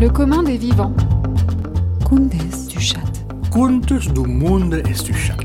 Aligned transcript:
Le 0.00 0.08
commun 0.08 0.42
des 0.42 0.56
vivants. 0.56 0.94
Contes 2.08 2.30
du 2.68 2.80
chat. 2.80 3.00
Contes 3.50 3.92
du 3.92 4.20
monde 4.20 4.80
et 4.88 5.04
du 5.04 5.12
chat. 5.12 5.36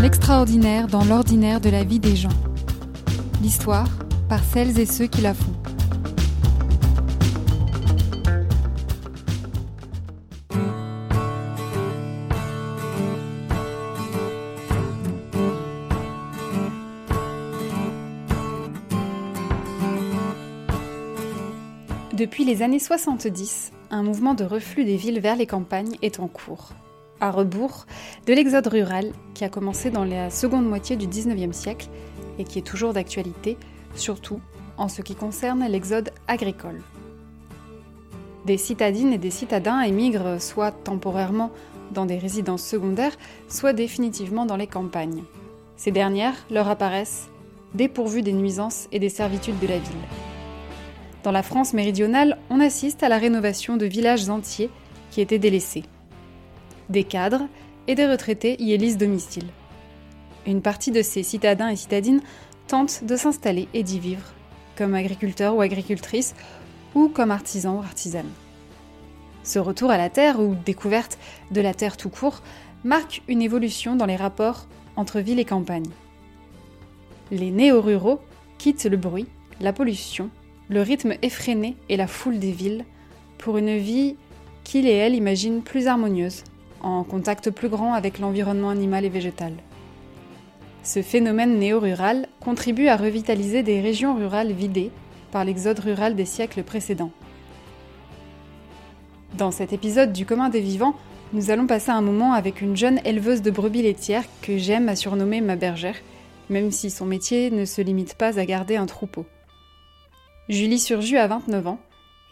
L'extraordinaire 0.00 0.86
dans 0.86 1.04
l'ordinaire 1.04 1.60
de 1.60 1.68
la 1.68 1.84
vie 1.84 1.98
des 1.98 2.16
gens. 2.16 2.30
L'histoire 3.42 3.90
par 4.26 4.42
celles 4.42 4.80
et 4.80 4.86
ceux 4.86 5.06
qui 5.06 5.20
la 5.20 5.34
font. 5.34 5.52
Depuis 22.26 22.44
les 22.44 22.62
années 22.62 22.80
70, 22.80 23.70
un 23.92 24.02
mouvement 24.02 24.34
de 24.34 24.42
reflux 24.42 24.84
des 24.84 24.96
villes 24.96 25.20
vers 25.20 25.36
les 25.36 25.46
campagnes 25.46 25.96
est 26.02 26.18
en 26.18 26.26
cours, 26.26 26.70
à 27.20 27.30
rebours 27.30 27.86
de 28.26 28.32
l'exode 28.32 28.66
rural 28.66 29.12
qui 29.32 29.44
a 29.44 29.48
commencé 29.48 29.90
dans 29.90 30.02
la 30.02 30.28
seconde 30.28 30.68
moitié 30.68 30.96
du 30.96 31.06
19e 31.06 31.52
siècle 31.52 31.86
et 32.40 32.42
qui 32.42 32.58
est 32.58 32.66
toujours 32.66 32.94
d'actualité, 32.94 33.56
surtout 33.94 34.40
en 34.76 34.88
ce 34.88 35.02
qui 35.02 35.14
concerne 35.14 35.68
l'exode 35.68 36.10
agricole. 36.26 36.82
Des 38.44 38.58
citadines 38.58 39.12
et 39.12 39.18
des 39.18 39.30
citadins 39.30 39.82
émigrent 39.82 40.42
soit 40.42 40.72
temporairement 40.72 41.52
dans 41.92 42.06
des 42.06 42.18
résidences 42.18 42.66
secondaires, 42.66 43.16
soit 43.48 43.72
définitivement 43.72 44.46
dans 44.46 44.56
les 44.56 44.66
campagnes. 44.66 45.22
Ces 45.76 45.92
dernières 45.92 46.44
leur 46.50 46.68
apparaissent 46.68 47.28
dépourvues 47.74 48.22
des 48.22 48.32
nuisances 48.32 48.88
et 48.90 48.98
des 48.98 49.10
servitudes 49.10 49.60
de 49.60 49.68
la 49.68 49.78
ville. 49.78 50.25
Dans 51.26 51.32
la 51.32 51.42
France 51.42 51.74
méridionale, 51.74 52.38
on 52.50 52.60
assiste 52.60 53.02
à 53.02 53.08
la 53.08 53.18
rénovation 53.18 53.76
de 53.76 53.84
villages 53.84 54.30
entiers 54.30 54.70
qui 55.10 55.20
étaient 55.20 55.40
délaissés. 55.40 55.82
Des 56.88 57.02
cadres 57.02 57.48
et 57.88 57.96
des 57.96 58.06
retraités 58.06 58.54
y 58.62 58.72
élisent 58.72 58.96
domicile. 58.96 59.48
Une 60.46 60.62
partie 60.62 60.92
de 60.92 61.02
ces 61.02 61.24
citadins 61.24 61.68
et 61.68 61.74
citadines 61.74 62.20
tentent 62.68 63.02
de 63.02 63.16
s'installer 63.16 63.66
et 63.74 63.82
d'y 63.82 63.98
vivre, 63.98 64.22
comme 64.76 64.94
agriculteurs 64.94 65.56
ou 65.56 65.62
agricultrices, 65.62 66.36
ou 66.94 67.08
comme 67.08 67.32
artisans 67.32 67.74
ou 67.74 67.80
artisanes. 67.80 68.30
Ce 69.42 69.58
retour 69.58 69.90
à 69.90 69.98
la 69.98 70.10
terre, 70.10 70.38
ou 70.38 70.54
découverte 70.54 71.18
de 71.50 71.60
la 71.60 71.74
terre 71.74 71.96
tout 71.96 72.08
court, 72.08 72.40
marque 72.84 73.22
une 73.26 73.42
évolution 73.42 73.96
dans 73.96 74.06
les 74.06 74.14
rapports 74.14 74.68
entre 74.94 75.18
ville 75.18 75.40
et 75.40 75.44
campagne. 75.44 75.90
Les 77.32 77.50
néo-ruraux 77.50 78.20
quittent 78.58 78.84
le 78.84 78.96
bruit, 78.96 79.26
la 79.60 79.72
pollution 79.72 80.30
le 80.68 80.82
rythme 80.82 81.14
effréné 81.22 81.76
et 81.88 81.96
la 81.96 82.06
foule 82.06 82.38
des 82.38 82.52
villes, 82.52 82.84
pour 83.38 83.58
une 83.58 83.76
vie 83.76 84.16
qu'il 84.64 84.86
et 84.86 84.94
elle 84.94 85.14
imaginent 85.14 85.62
plus 85.62 85.86
harmonieuse, 85.86 86.42
en 86.80 87.04
contact 87.04 87.50
plus 87.50 87.68
grand 87.68 87.94
avec 87.94 88.18
l'environnement 88.18 88.70
animal 88.70 89.04
et 89.04 89.08
végétal. 89.08 89.52
Ce 90.82 91.02
phénomène 91.02 91.58
néo-rural 91.58 92.28
contribue 92.40 92.88
à 92.88 92.96
revitaliser 92.96 93.62
des 93.62 93.80
régions 93.80 94.14
rurales 94.14 94.52
vidées 94.52 94.90
par 95.32 95.44
l'exode 95.44 95.78
rural 95.80 96.14
des 96.14 96.24
siècles 96.24 96.62
précédents. 96.62 97.10
Dans 99.36 99.50
cet 99.50 99.72
épisode 99.72 100.12
du 100.12 100.24
commun 100.24 100.48
des 100.48 100.60
vivants, 100.60 100.94
nous 101.32 101.50
allons 101.50 101.66
passer 101.66 101.90
un 101.90 102.00
moment 102.00 102.32
avec 102.32 102.60
une 102.60 102.76
jeune 102.76 103.00
éleveuse 103.04 103.42
de 103.42 103.50
brebis 103.50 103.82
laitières 103.82 104.24
que 104.42 104.56
j'aime 104.56 104.88
à 104.88 104.96
surnommer 104.96 105.40
ma 105.40 105.56
bergère, 105.56 105.96
même 106.48 106.70
si 106.70 106.90
son 106.90 107.04
métier 107.04 107.50
ne 107.50 107.64
se 107.64 107.82
limite 107.82 108.14
pas 108.14 108.38
à 108.38 108.44
garder 108.44 108.76
un 108.76 108.86
troupeau. 108.86 109.26
Julie 110.48 110.78
Surjus 110.78 111.16
a 111.16 111.26
29 111.26 111.66
ans 111.66 111.80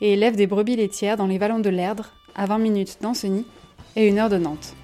et 0.01 0.13
élève 0.13 0.37
des 0.37 0.47
brebis 0.47 0.77
laitières 0.77 1.17
dans 1.17 1.27
les 1.27 1.39
vallons 1.39 1.59
de 1.59 1.69
l'Erdre, 1.69 2.13
à 2.37 2.47
20 2.47 2.59
minutes 2.59 2.99
d'Ancenis 3.01 3.45
et 3.97 4.07
une 4.07 4.21
heure 4.21 4.29
de 4.29 4.39
Nantes. 4.39 4.75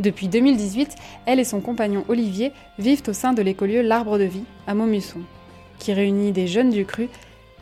Depuis 0.00 0.28
2018, 0.28 0.96
elle 1.24 1.40
et 1.40 1.44
son 1.44 1.62
compagnon 1.62 2.04
Olivier 2.08 2.52
vivent 2.78 3.04
au 3.08 3.14
sein 3.14 3.32
de 3.32 3.40
l'écolieu 3.40 3.80
L'Arbre 3.80 4.18
de 4.18 4.24
Vie 4.24 4.44
à 4.66 4.74
Maumusson, 4.74 5.20
qui 5.78 5.94
réunit 5.94 6.32
des 6.32 6.46
jeunes 6.46 6.70
du 6.70 6.84
cru 6.84 7.08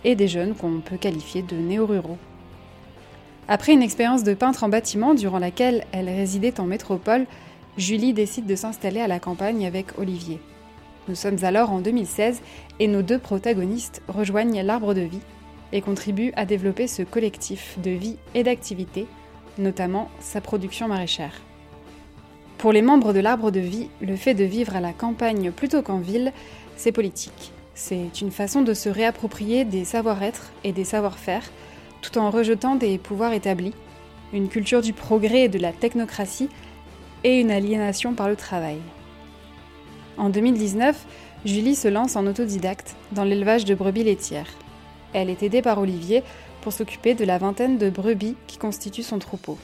et 0.02 0.16
des 0.16 0.26
jeunes 0.26 0.54
qu'on 0.54 0.80
peut 0.80 0.96
qualifier 0.96 1.42
de 1.42 1.54
néo-ruraux. 1.54 2.18
Après 3.46 3.72
une 3.72 3.82
expérience 3.82 4.24
de 4.24 4.34
peintre 4.34 4.64
en 4.64 4.68
bâtiment 4.68 5.14
durant 5.14 5.38
laquelle 5.38 5.84
elle 5.92 6.08
résidait 6.08 6.58
en 6.58 6.64
métropole, 6.64 7.26
Julie 7.76 8.12
décide 8.12 8.46
de 8.46 8.56
s'installer 8.56 9.00
à 9.00 9.08
la 9.08 9.20
campagne 9.20 9.66
avec 9.66 9.98
Olivier. 9.98 10.40
Nous 11.08 11.14
sommes 11.16 11.42
alors 11.42 11.70
en 11.70 11.80
2016 11.80 12.40
et 12.78 12.86
nos 12.86 13.02
deux 13.02 13.18
protagonistes 13.18 14.02
rejoignent 14.06 14.62
l'arbre 14.62 14.94
de 14.94 15.00
vie 15.00 15.20
et 15.72 15.80
contribuent 15.80 16.32
à 16.36 16.44
développer 16.44 16.86
ce 16.86 17.02
collectif 17.02 17.76
de 17.82 17.90
vie 17.90 18.18
et 18.34 18.44
d'activité, 18.44 19.06
notamment 19.58 20.10
sa 20.20 20.40
production 20.40 20.86
maraîchère. 20.86 21.40
Pour 22.58 22.72
les 22.72 22.82
membres 22.82 23.12
de 23.12 23.18
l'arbre 23.18 23.50
de 23.50 23.58
vie, 23.58 23.88
le 24.00 24.14
fait 24.14 24.34
de 24.34 24.44
vivre 24.44 24.76
à 24.76 24.80
la 24.80 24.92
campagne 24.92 25.50
plutôt 25.50 25.82
qu'en 25.82 25.98
ville, 25.98 26.32
c'est 26.76 26.92
politique. 26.92 27.52
C'est 27.74 28.20
une 28.20 28.30
façon 28.30 28.62
de 28.62 28.74
se 28.74 28.88
réapproprier 28.88 29.64
des 29.64 29.84
savoir-être 29.84 30.52
et 30.62 30.72
des 30.72 30.84
savoir-faire, 30.84 31.42
tout 32.02 32.18
en 32.18 32.30
rejetant 32.30 32.76
des 32.76 32.98
pouvoirs 32.98 33.32
établis, 33.32 33.74
une 34.32 34.48
culture 34.48 34.82
du 34.82 34.92
progrès 34.92 35.42
et 35.42 35.48
de 35.48 35.58
la 35.58 35.72
technocratie, 35.72 36.48
et 37.24 37.40
une 37.40 37.50
aliénation 37.50 38.14
par 38.14 38.28
le 38.28 38.36
travail. 38.36 38.78
En 40.18 40.28
2019, 40.28 41.06
Julie 41.44 41.74
se 41.74 41.88
lance 41.88 42.16
en 42.16 42.26
autodidacte 42.26 42.94
dans 43.12 43.24
l'élevage 43.24 43.64
de 43.64 43.74
brebis 43.74 44.04
laitières. 44.04 44.50
Elle 45.12 45.30
est 45.30 45.42
aidée 45.42 45.62
par 45.62 45.78
Olivier 45.78 46.22
pour 46.60 46.72
s'occuper 46.72 47.14
de 47.14 47.24
la 47.24 47.38
vingtaine 47.38 47.78
de 47.78 47.90
brebis 47.90 48.36
qui 48.46 48.58
constituent 48.58 49.02
son 49.02 49.18
troupeau. 49.18 49.58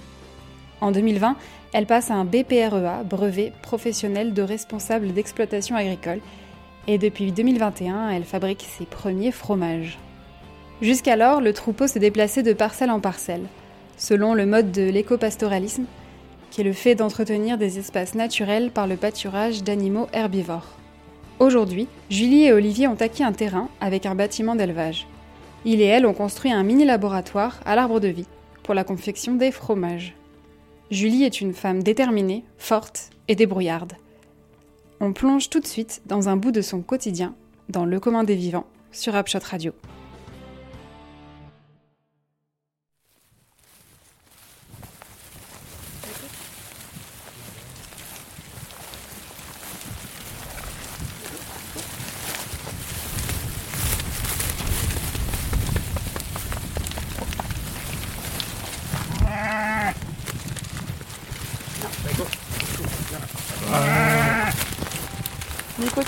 En 0.81 0.91
2020, 0.91 1.37
elle 1.73 1.87
passe 1.87 2.11
à 2.11 2.15
un 2.15 2.25
BPREA, 2.25 3.03
brevet 3.05 3.53
professionnel 3.63 4.33
de 4.33 4.43
responsable 4.43 5.13
d'exploitation 5.13 5.77
agricole, 5.77 6.21
et 6.87 6.99
depuis 6.99 7.33
2021, 7.33 8.11
elle 8.11 8.25
fabrique 8.25 8.67
ses 8.79 8.87
premiers 8.87 9.33
fromages. 9.33 9.99
Jusqu'alors, 10.81 11.41
le 11.41 11.53
troupeau 11.53 11.87
se 11.87 11.99
déplaçait 11.99 12.43
de 12.43 12.53
parcelle 12.53 12.91
en 12.91 13.01
parcelle, 13.01 13.47
selon 13.97 14.35
le 14.35 14.47
mode 14.47 14.73
de 14.73 14.89
l'éco-pastoralisme, 14.89 15.85
qui 16.51 16.61
est 16.61 16.65
le 16.65 16.73
fait 16.73 16.95
d'entretenir 16.95 17.59
des 17.59 17.79
espaces 17.79 18.15
naturels 18.15 18.71
par 18.71 18.87
le 18.87 18.97
pâturage 18.97 19.63
d'animaux 19.63 20.09
herbivores. 20.13 20.79
Aujourd'hui, 21.39 21.87
Julie 22.11 22.45
et 22.45 22.53
Olivier 22.53 22.89
ont 22.89 23.01
acquis 23.01 23.23
un 23.23 23.33
terrain 23.33 23.69
avec 23.81 24.07
un 24.07 24.15
bâtiment 24.15 24.57
d'élevage. 24.57 25.07
Il 25.65 25.81
et 25.81 25.85
elle 25.85 26.07
ont 26.07 26.15
construit 26.15 26.53
un 26.53 26.63
mini 26.63 26.85
laboratoire 26.85 27.61
à 27.65 27.77
l'arbre 27.77 28.01
de 28.01 28.09
vie 28.09 28.27
pour 28.63 28.75
la 28.75 28.85
confection 28.85 29.35
des 29.35 29.53
fromages. 29.53 30.15
Julie 30.91 31.25
est 31.25 31.41
une 31.41 31.55
femme 31.55 31.83
déterminée, 31.83 32.45
forte 32.57 33.11
et 33.29 33.35
débrouillarde. 33.35 33.93
On 35.01 35.13
plonge 35.13 35.49
tout 35.49 35.61
de 35.61 35.67
suite 35.67 36.03
dans 36.07 36.29
un 36.29 36.37
bout 36.37 36.51
de 36.51 36.61
son 36.61 36.81
quotidien, 36.81 37.35
dans 37.69 37.85
Le 37.85 38.01
commun 38.01 38.25
des 38.25 38.35
vivants, 38.35 38.67
sur 38.91 39.15
Upshot 39.15 39.39
Radio. 39.43 39.73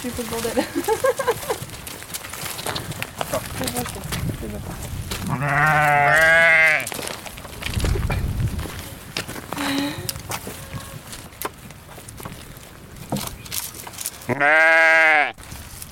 Tu 0.01 0.09
fais 0.11 0.23
le 0.23 0.29
bordel. 0.29 0.65
C'est 3.59 4.49
bon. 4.49 4.61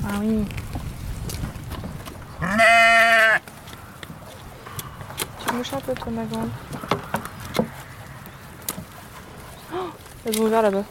Ah 0.05 0.21
oui. 0.21 0.47
Tu 5.47 5.55
mouches 5.55 5.73
un 5.73 5.81
peu, 5.81 5.95
toi, 5.95 6.13
ma 6.13 6.25
grande. 6.25 6.51
Oh, 9.75 9.91
elles 10.25 10.41
ont 10.41 10.45
ouvert 10.45 10.63
là-bas. 10.63 10.85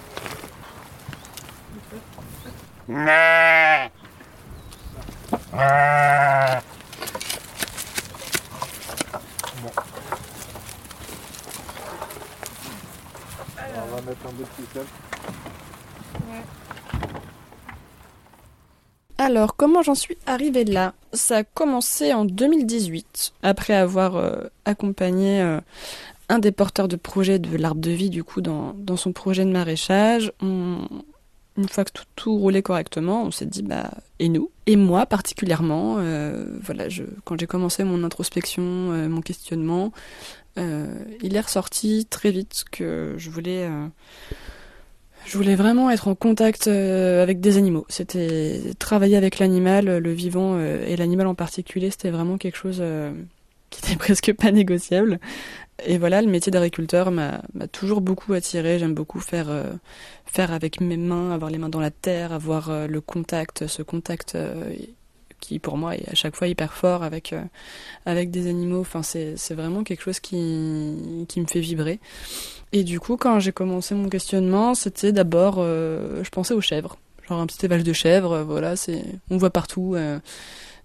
Alors, 19.18 19.56
comment 19.56 19.82
j'en 19.82 19.96
suis 19.96 20.18
arrivée 20.26 20.64
là? 20.64 20.94
Ça 21.12 21.38
a 21.38 21.44
commencé 21.44 22.14
en 22.14 22.24
2018, 22.24 23.34
après 23.42 23.74
avoir 23.74 24.16
euh, 24.16 24.44
accompagné 24.66 25.42
euh, 25.42 25.60
un 26.30 26.40
des 26.40 26.52
porteurs 26.52 26.88
de 26.88 26.96
projet 26.96 27.40
de 27.40 27.58
l'arbre 27.58 27.82
de 27.82 27.92
vie, 27.92 28.10
du 28.10 28.24
coup, 28.24 28.42
dans, 28.42 28.74
dans 28.78 28.96
son 28.96 29.12
projet 29.12 29.44
de 29.44 29.52
maraîchage. 29.52 30.32
Une 31.58 31.68
fois 31.68 31.84
que 31.86 31.92
tout, 32.16 32.38
roulait 32.38 32.62
correctement, 32.62 33.24
on 33.24 33.32
s'est 33.32 33.46
dit, 33.46 33.64
bah, 33.64 33.92
et 34.20 34.30
nous? 34.30 34.52
Et 34.66 34.76
moi, 34.76 35.06
particulièrement, 35.06 35.96
euh, 35.98 36.46
voilà, 36.62 36.88
je, 36.88 37.04
quand 37.24 37.40
j'ai 37.40 37.48
commencé 37.48 37.84
mon 37.84 38.04
introspection, 38.04 38.64
euh, 38.64 39.08
mon 39.08 39.22
questionnement, 39.22 39.92
euh, 40.58 40.88
il 41.22 41.36
est 41.36 41.40
ressorti 41.40 42.06
très 42.10 42.32
vite 42.32 42.66
que 42.72 43.16
je 43.18 43.30
voulais... 43.30 43.68
je 45.26 45.38
voulais 45.38 45.56
vraiment 45.56 45.90
être 45.90 46.08
en 46.08 46.16
contact 46.16 46.68
avec 46.68 47.40
des 47.40 47.58
animaux. 47.58 47.86
C'était 47.90 48.62
travailler 48.80 49.18
avec 49.18 49.40
l'animal, 49.40 49.98
le 49.98 50.12
vivant 50.12 50.60
et 50.60 50.96
l'animal 50.96 51.28
en 51.28 51.36
particulier, 51.36 51.90
c'était 51.92 52.12
vraiment 52.12 52.38
quelque 52.38 52.58
chose 52.58 52.84
qui 53.70 53.80
était 53.80 53.96
presque 54.00 54.34
pas 54.34 54.52
négociable. 54.52 55.20
Et 55.86 55.98
voilà, 55.98 56.22
le 56.22 56.28
métier 56.28 56.52
d'agriculteur 56.52 57.12
m'a 57.12 57.40
toujours 57.72 58.02
beaucoup 58.02 58.34
attiré. 58.34 58.80
J'aime 58.80 58.96
beaucoup 58.96 59.20
faire 59.20 59.50
euh, 59.50 59.72
faire 60.26 60.52
avec 60.52 60.82
mes 60.82 60.98
mains, 60.98 61.32
avoir 61.32 61.52
les 61.52 61.60
mains 61.60 61.70
dans 61.70 61.80
la 61.80 61.92
terre, 61.92 62.34
avoir 62.34 62.70
euh, 62.70 62.88
le 62.88 63.00
contact, 63.00 63.68
ce 63.68 63.84
contact 63.84 64.34
euh, 64.36 64.74
qui 65.40 65.60
pour 65.60 65.78
moi 65.78 65.96
est 65.96 66.10
à 66.10 66.16
chaque 66.16 66.36
fois 66.36 66.48
hyper 66.48 66.74
fort 66.74 67.04
avec 67.04 67.36
avec 68.08 68.32
des 68.32 68.48
animaux. 68.50 68.82
Enfin, 68.82 69.04
c'est 69.04 69.54
vraiment 69.54 69.84
quelque 69.84 70.02
chose 70.02 70.20
qui 70.20 71.26
qui 71.28 71.42
me 71.42 71.46
fait 71.46 71.60
vibrer. 71.60 72.00
Et 72.74 72.84
du 72.84 73.00
coup, 73.00 73.18
quand 73.18 73.40
j'ai 73.40 73.52
commencé 73.52 73.94
mon 73.94 74.10
questionnement, 74.10 74.74
c'était 74.74 75.12
d'abord, 75.12 75.58
je 75.58 76.30
pensais 76.32 76.56
aux 76.56 76.62
chèvres. 76.62 76.98
Genre 77.30 77.40
un 77.40 77.46
petit 77.46 77.64
élevage 77.66 77.84
de 77.84 77.94
chèvres, 77.94 78.42
voilà, 78.42 78.74
on 79.30 79.38
voit 79.38 79.52
partout 79.52 79.96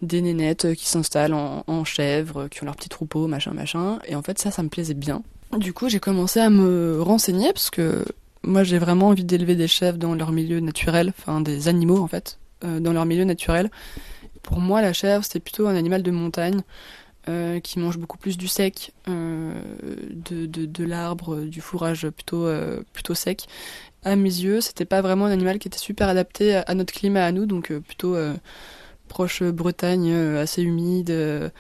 des 0.03 0.21
nénettes 0.21 0.67
euh, 0.67 0.75
qui 0.75 0.87
s'installent 0.87 1.35
en, 1.35 1.85
chèvres, 1.85 2.49
qui 2.49 2.63
ont 2.63 2.67
leur 2.67 2.77
petit 2.77 2.89
troupeau, 2.89 3.27
machin, 3.27 3.53
machin. 3.53 3.99
Et 4.07 4.15
en 4.15 4.23
fait, 4.23 4.39
ça, 4.39 4.51
ça 4.51 4.63
me 4.63 4.69
plaisait 4.69 4.95
bien. 4.95 5.23
Du 5.57 5.73
coup, 5.73 5.89
j'ai 5.89 6.01
commencé 6.01 6.41
à 6.41 6.51
me 6.51 7.01
renseigner 7.01 7.53
parce 7.53 7.71
que 7.71 8.05
moi, 8.43 8.65
j'ai 8.65 8.79
vraiment 8.79 9.09
envie 9.09 9.25
d'élever 9.25 9.55
des 9.55 9.69
chèvres 9.69 9.99
dans 9.99 10.15
leur 10.15 10.33
milieu 10.33 10.61
naturel, 10.61 11.13
enfin 11.19 11.41
des 11.41 11.69
animaux 11.69 11.99
en 11.99 12.09
fait, 12.09 12.39
euh, 12.65 12.81
dans 12.81 12.93
leur 12.93 13.05
milieu 13.05 13.25
naturel. 13.25 13.71
Pour 14.43 14.59
moi, 14.59 14.83
la 14.83 14.93
chèvre, 14.93 15.23
c'était 15.25 15.41
plutôt 15.41 15.69
un 15.69 15.77
animal 15.77 16.03
de 16.03 16.11
montagne 16.11 16.63
euh, 17.29 17.61
qui 17.61 17.79
mange 17.79 17.99
beaucoup 17.99 18.19
plus 18.19 18.37
du 18.37 18.49
sec, 18.49 18.93
euh, 19.09 19.55
de, 20.11 20.47
de, 20.47 20.85
l'arbre, 20.85 21.37
euh, 21.37 21.47
du 21.47 21.61
fourrage 21.61 22.09
plutôt, 22.09 22.47
euh, 22.47 22.83
plutôt 22.93 23.15
sec. 23.15 23.47
À 24.05 24.17
mes 24.17 24.29
yeux, 24.29 24.61
c'était 24.61 24.85
pas 24.85 25.01
vraiment 25.01 25.27
un 25.27 25.31
animal 25.31 25.61
qui 25.61 25.69
était 25.69 25.79
super 25.79 26.09
adapté 26.09 26.57
à, 26.57 26.75
notre 26.75 26.93
climat 26.93 27.25
à 27.25 27.31
nous, 27.31 27.47
donc 27.47 27.71
euh, 27.71 27.79
plutôt 27.79 28.17
euh, 28.17 28.35
proche 29.13 29.43
Bretagne, 29.43 30.11
euh, 30.11 30.43
assez 30.43 30.63
humide, 30.63 31.11
euh, 31.11 31.51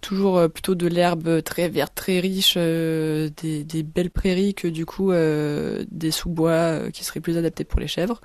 toujours 0.00 0.38
euh, 0.38 0.48
plutôt 0.48 0.76
de 0.76 0.86
l'herbe 0.86 1.42
très 1.42 1.68
verte, 1.68 1.92
très 1.96 2.20
riche, 2.20 2.54
euh, 2.56 3.28
des, 3.42 3.82
belles 3.82 4.10
prairies 4.10 4.54
que 4.54 4.68
du 4.68 4.86
coup 4.86 5.10
euh, 5.10 5.84
des 5.90 6.12
sous-bois 6.12 6.50
euh, 6.50 6.90
qui 6.90 7.02
seraient 7.02 7.20
plus 7.20 7.36
adaptés 7.36 7.64
pour 7.64 7.80
les 7.80 7.88
chèvres. 7.88 8.20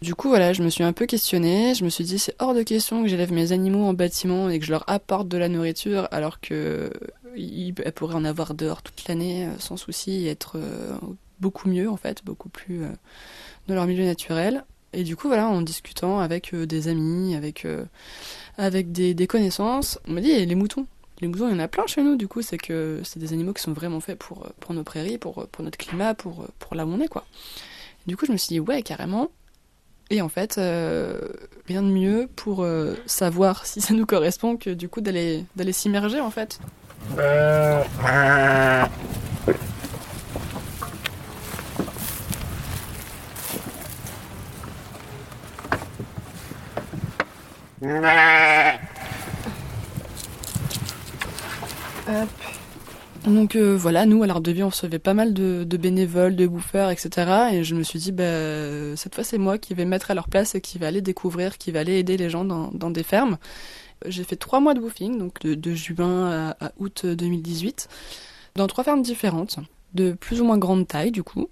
Du 0.00 0.14
coup, 0.14 0.28
voilà, 0.28 0.52
je 0.52 0.62
me 0.62 0.68
suis 0.68 0.84
un 0.84 0.92
peu 0.92 1.06
questionnée. 1.06 1.74
Je 1.74 1.82
me 1.82 1.88
suis 1.88 2.04
dit, 2.04 2.18
c'est 2.20 2.36
hors 2.38 2.54
de 2.54 2.62
question 2.62 3.02
que 3.02 3.08
j'élève 3.08 3.32
mes 3.32 3.50
animaux 3.50 3.84
en 3.84 3.94
bâtiment 3.94 4.48
et 4.48 4.60
que 4.60 4.64
je 4.64 4.70
leur 4.70 4.84
apporte 4.88 5.26
de 5.26 5.38
la 5.38 5.48
nourriture, 5.48 6.06
alors 6.12 6.38
que 6.38 6.90
ils 7.34 7.74
elles 7.84 7.92
pourraient 7.92 8.14
en 8.14 8.24
avoir 8.24 8.54
dehors 8.54 8.82
toute 8.82 9.08
l'année 9.08 9.46
euh, 9.46 9.58
sans 9.58 9.76
souci 9.76 10.26
et 10.26 10.30
être 10.30 10.58
euh, 10.58 10.96
beaucoup 11.40 11.68
mieux, 11.68 11.90
en 11.90 11.96
fait, 11.96 12.24
beaucoup 12.24 12.48
plus 12.48 12.84
euh, 12.84 12.88
dans 13.66 13.74
leur 13.74 13.86
milieu 13.86 14.04
naturel. 14.04 14.64
Et 14.96 15.04
du 15.04 15.14
coup, 15.14 15.28
voilà, 15.28 15.46
en 15.46 15.60
discutant 15.60 16.20
avec 16.20 16.54
euh, 16.54 16.66
des 16.66 16.88
amis, 16.88 17.36
avec, 17.36 17.66
euh, 17.66 17.84
avec 18.56 18.92
des, 18.92 19.26
connaissances, 19.26 20.00
on 20.08 20.12
m'a 20.12 20.22
dit, 20.22 20.44
les 20.44 20.54
moutons 20.54 20.86
les 21.20 21.28
moutons, 21.28 21.48
il 21.48 21.52
y 21.52 21.54
en 21.54 21.60
a 21.60 21.68
plein 21.68 21.86
chez 21.86 22.02
nous, 22.02 22.16
du 22.16 22.28
coup, 22.28 22.42
c'est 22.42 22.58
que 22.58 23.00
c'est 23.02 23.18
des 23.18 23.32
animaux 23.32 23.54
qui 23.54 23.62
sont 23.62 23.72
vraiment 23.72 24.00
faits 24.00 24.18
pour, 24.18 24.44
euh, 24.44 24.48
pour 24.60 24.74
nos 24.74 24.82
prairies, 24.84 25.16
pour, 25.16 25.46
pour 25.48 25.64
notre 25.64 25.78
climat, 25.78 26.14
pour, 26.14 26.46
pour 26.58 26.74
là 26.74 26.84
où 26.84 26.90
on 26.90 27.00
est, 27.00 27.08
quoi. 27.08 27.24
Du 28.06 28.16
coup, 28.16 28.26
je 28.26 28.32
me 28.32 28.36
suis 28.36 28.48
dit, 28.48 28.60
ouais, 28.60 28.82
carrément, 28.82 29.30
et 30.10 30.20
en 30.22 30.28
fait, 30.28 30.54
rien 30.56 31.82
de 31.82 31.88
mieux 31.88 32.28
pour 32.36 32.64
savoir 33.06 33.66
si 33.66 33.80
ça 33.80 33.92
nous 33.92 34.06
correspond 34.06 34.56
que 34.56 34.70
du 34.70 34.88
coup 34.88 35.00
d'aller 35.00 35.44
d'aller 35.56 35.72
s'immerger 35.72 36.20
en 36.20 36.30
fait. 36.30 36.60
Donc 53.26 53.56
euh, 53.56 53.76
voilà, 53.76 54.06
nous 54.06 54.22
à 54.22 54.26
l'art 54.26 54.40
de 54.40 54.52
vie, 54.52 54.62
on 54.62 54.68
recevait 54.68 55.00
pas 55.00 55.14
mal 55.14 55.34
de, 55.34 55.64
bénévoles, 55.76 56.36
de 56.36 56.46
bouffeurs, 56.46 56.90
etc. 56.90 57.50
Et 57.52 57.64
je 57.64 57.74
me 57.74 57.82
suis 57.82 57.98
dit, 57.98 58.12
bah, 58.12 58.96
cette 58.96 59.16
fois 59.16 59.24
c'est 59.24 59.38
moi 59.38 59.58
qui 59.58 59.74
vais 59.74 59.84
me 59.84 59.90
mettre 59.90 60.12
à 60.12 60.14
leur 60.14 60.28
place 60.28 60.54
et 60.54 60.60
qui 60.60 60.78
va 60.78 60.86
aller 60.86 61.00
découvrir, 61.00 61.58
qui 61.58 61.72
va 61.72 61.80
aller 61.80 61.98
aider 61.98 62.16
les 62.16 62.30
gens 62.30 62.44
dans, 62.44 62.90
des 62.90 63.02
fermes. 63.02 63.38
J'ai 64.06 64.22
fait 64.22 64.36
trois 64.36 64.60
mois 64.60 64.74
de 64.74 64.80
woofing, 64.80 65.18
donc 65.18 65.40
de, 65.40 65.54
de 65.54 65.74
juin 65.74 66.54
à, 66.60 66.66
à 66.66 66.72
août 66.78 67.04
2018, 67.04 67.88
dans 68.54 68.68
trois 68.68 68.84
fermes 68.84 69.02
différentes, 69.02 69.58
de 69.94 70.12
plus 70.12 70.40
ou 70.40 70.44
moins 70.44 70.58
grande 70.58 70.86
taille 70.86 71.10
du 71.10 71.24
coup, 71.24 71.48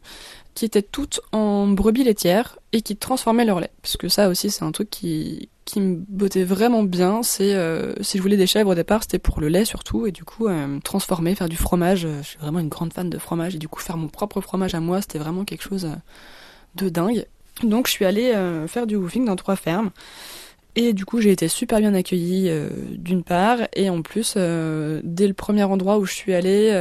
qui 0.55 0.65
étaient 0.65 0.83
toutes 0.83 1.21
en 1.33 1.67
brebis 1.67 2.05
laitières 2.05 2.59
et 2.73 2.83
qui 2.83 2.97
transformaient 2.97 3.45
leur 3.45 3.59
lait. 3.59 3.73
Parce 3.83 3.97
que 3.97 4.09
ça 4.09 4.29
aussi 4.29 4.51
c'est 4.51 4.65
un 4.65 4.73
truc 4.73 4.91
qui, 4.91 5.49
qui 5.65 5.81
me 5.81 5.97
bottait 6.09 6.45
vraiment 6.45 6.83
bien. 6.83 7.23
C'est 7.23 7.55
euh, 7.55 7.95
si 8.03 8.19
je 8.19 8.23
voulais 8.23 8.37
des 8.37 8.47
chèvres 8.47 8.71
au 8.71 8.75
départ, 8.75 9.03
c'était 9.03 9.19
pour 9.19 9.41
le 9.41 9.49
lait 9.49 9.65
surtout, 9.65 10.07
et 10.07 10.13
du 10.13 10.25
coup 10.25 10.47
euh, 10.47 10.79
transformer, 10.85 11.35
faire 11.35 11.49
du 11.49 11.57
fromage. 11.57 12.05
euh, 12.05 12.23
Je 12.23 12.29
suis 12.29 12.39
vraiment 12.39 12.59
une 12.61 12.69
grande 12.69 12.93
fan 12.93 13.09
de 13.09 13.19
fromage, 13.19 13.55
et 13.55 13.59
du 13.59 13.69
coup 13.69 13.81
faire 13.81 13.97
mon 13.97 14.09
propre 14.09 14.41
fromage 14.41 14.75
à 14.75 14.81
moi, 14.81 15.01
c'était 15.01 15.19
vraiment 15.19 15.45
quelque 15.45 15.63
chose 15.63 15.89
de 16.75 16.89
dingue. 16.89 17.27
Donc 17.63 17.87
je 17.87 17.93
suis 17.93 18.05
allée 18.05 18.35
faire 18.67 18.87
du 18.87 18.97
woofing 18.97 19.25
dans 19.25 19.37
trois 19.37 19.57
fermes. 19.57 19.91
Et 20.77 20.93
du 20.93 21.05
coup, 21.05 21.21
j'ai 21.21 21.31
été 21.31 21.47
super 21.47 21.79
bien 21.79 21.95
accueillie 21.95 22.51
d'une 22.91 23.23
part, 23.23 23.59
et 23.75 23.89
en 23.91 24.03
plus, 24.03 24.35
dès 24.35 25.29
le 25.29 25.35
premier 25.35 25.63
endroit 25.63 25.99
où 25.99 26.05
je 26.05 26.13
suis 26.13 26.35
allée, 26.35 26.73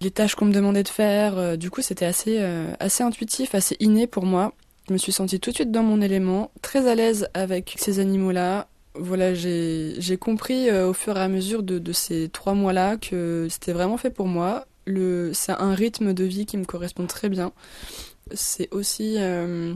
les 0.00 0.10
tâches 0.10 0.34
qu'on 0.34 0.46
me 0.46 0.52
demandait 0.52 0.82
de 0.82 0.88
faire, 0.88 1.56
du 1.56 1.70
coup, 1.70 1.80
c'était 1.80 2.06
assez, 2.06 2.40
assez 2.80 3.04
intuitif, 3.04 3.54
assez 3.54 3.76
inné 3.78 4.08
pour 4.08 4.26
moi. 4.26 4.52
Je 4.88 4.92
me 4.92 4.98
suis 4.98 5.12
sentie 5.12 5.40
tout 5.40 5.50
de 5.50 5.54
suite 5.54 5.72
dans 5.72 5.82
mon 5.82 6.02
élément, 6.02 6.50
très 6.60 6.88
à 6.88 6.94
l'aise 6.94 7.28
avec 7.32 7.74
ces 7.78 8.00
animaux-là. 8.00 8.68
Voilà, 8.94 9.34
j'ai 9.34 10.16
compris 10.20 10.68
euh, 10.68 10.88
au 10.88 10.92
fur 10.92 11.16
et 11.16 11.20
à 11.20 11.28
mesure 11.28 11.62
de, 11.62 11.92
ces 11.92 12.28
trois 12.28 12.54
mois-là 12.54 12.96
que 12.98 13.46
c'était 13.48 13.72
vraiment 13.72 13.96
fait 13.96 14.10
pour 14.10 14.26
moi. 14.26 14.66
C'est 14.86 15.52
un 15.52 15.74
rythme 15.74 16.12
de 16.12 16.24
vie 16.24 16.44
qui 16.44 16.58
me 16.58 16.66
correspond 16.66 17.06
très 17.06 17.30
bien. 17.30 17.52
C'est 18.32 18.68
aussi 18.72 19.16
euh, 19.18 19.74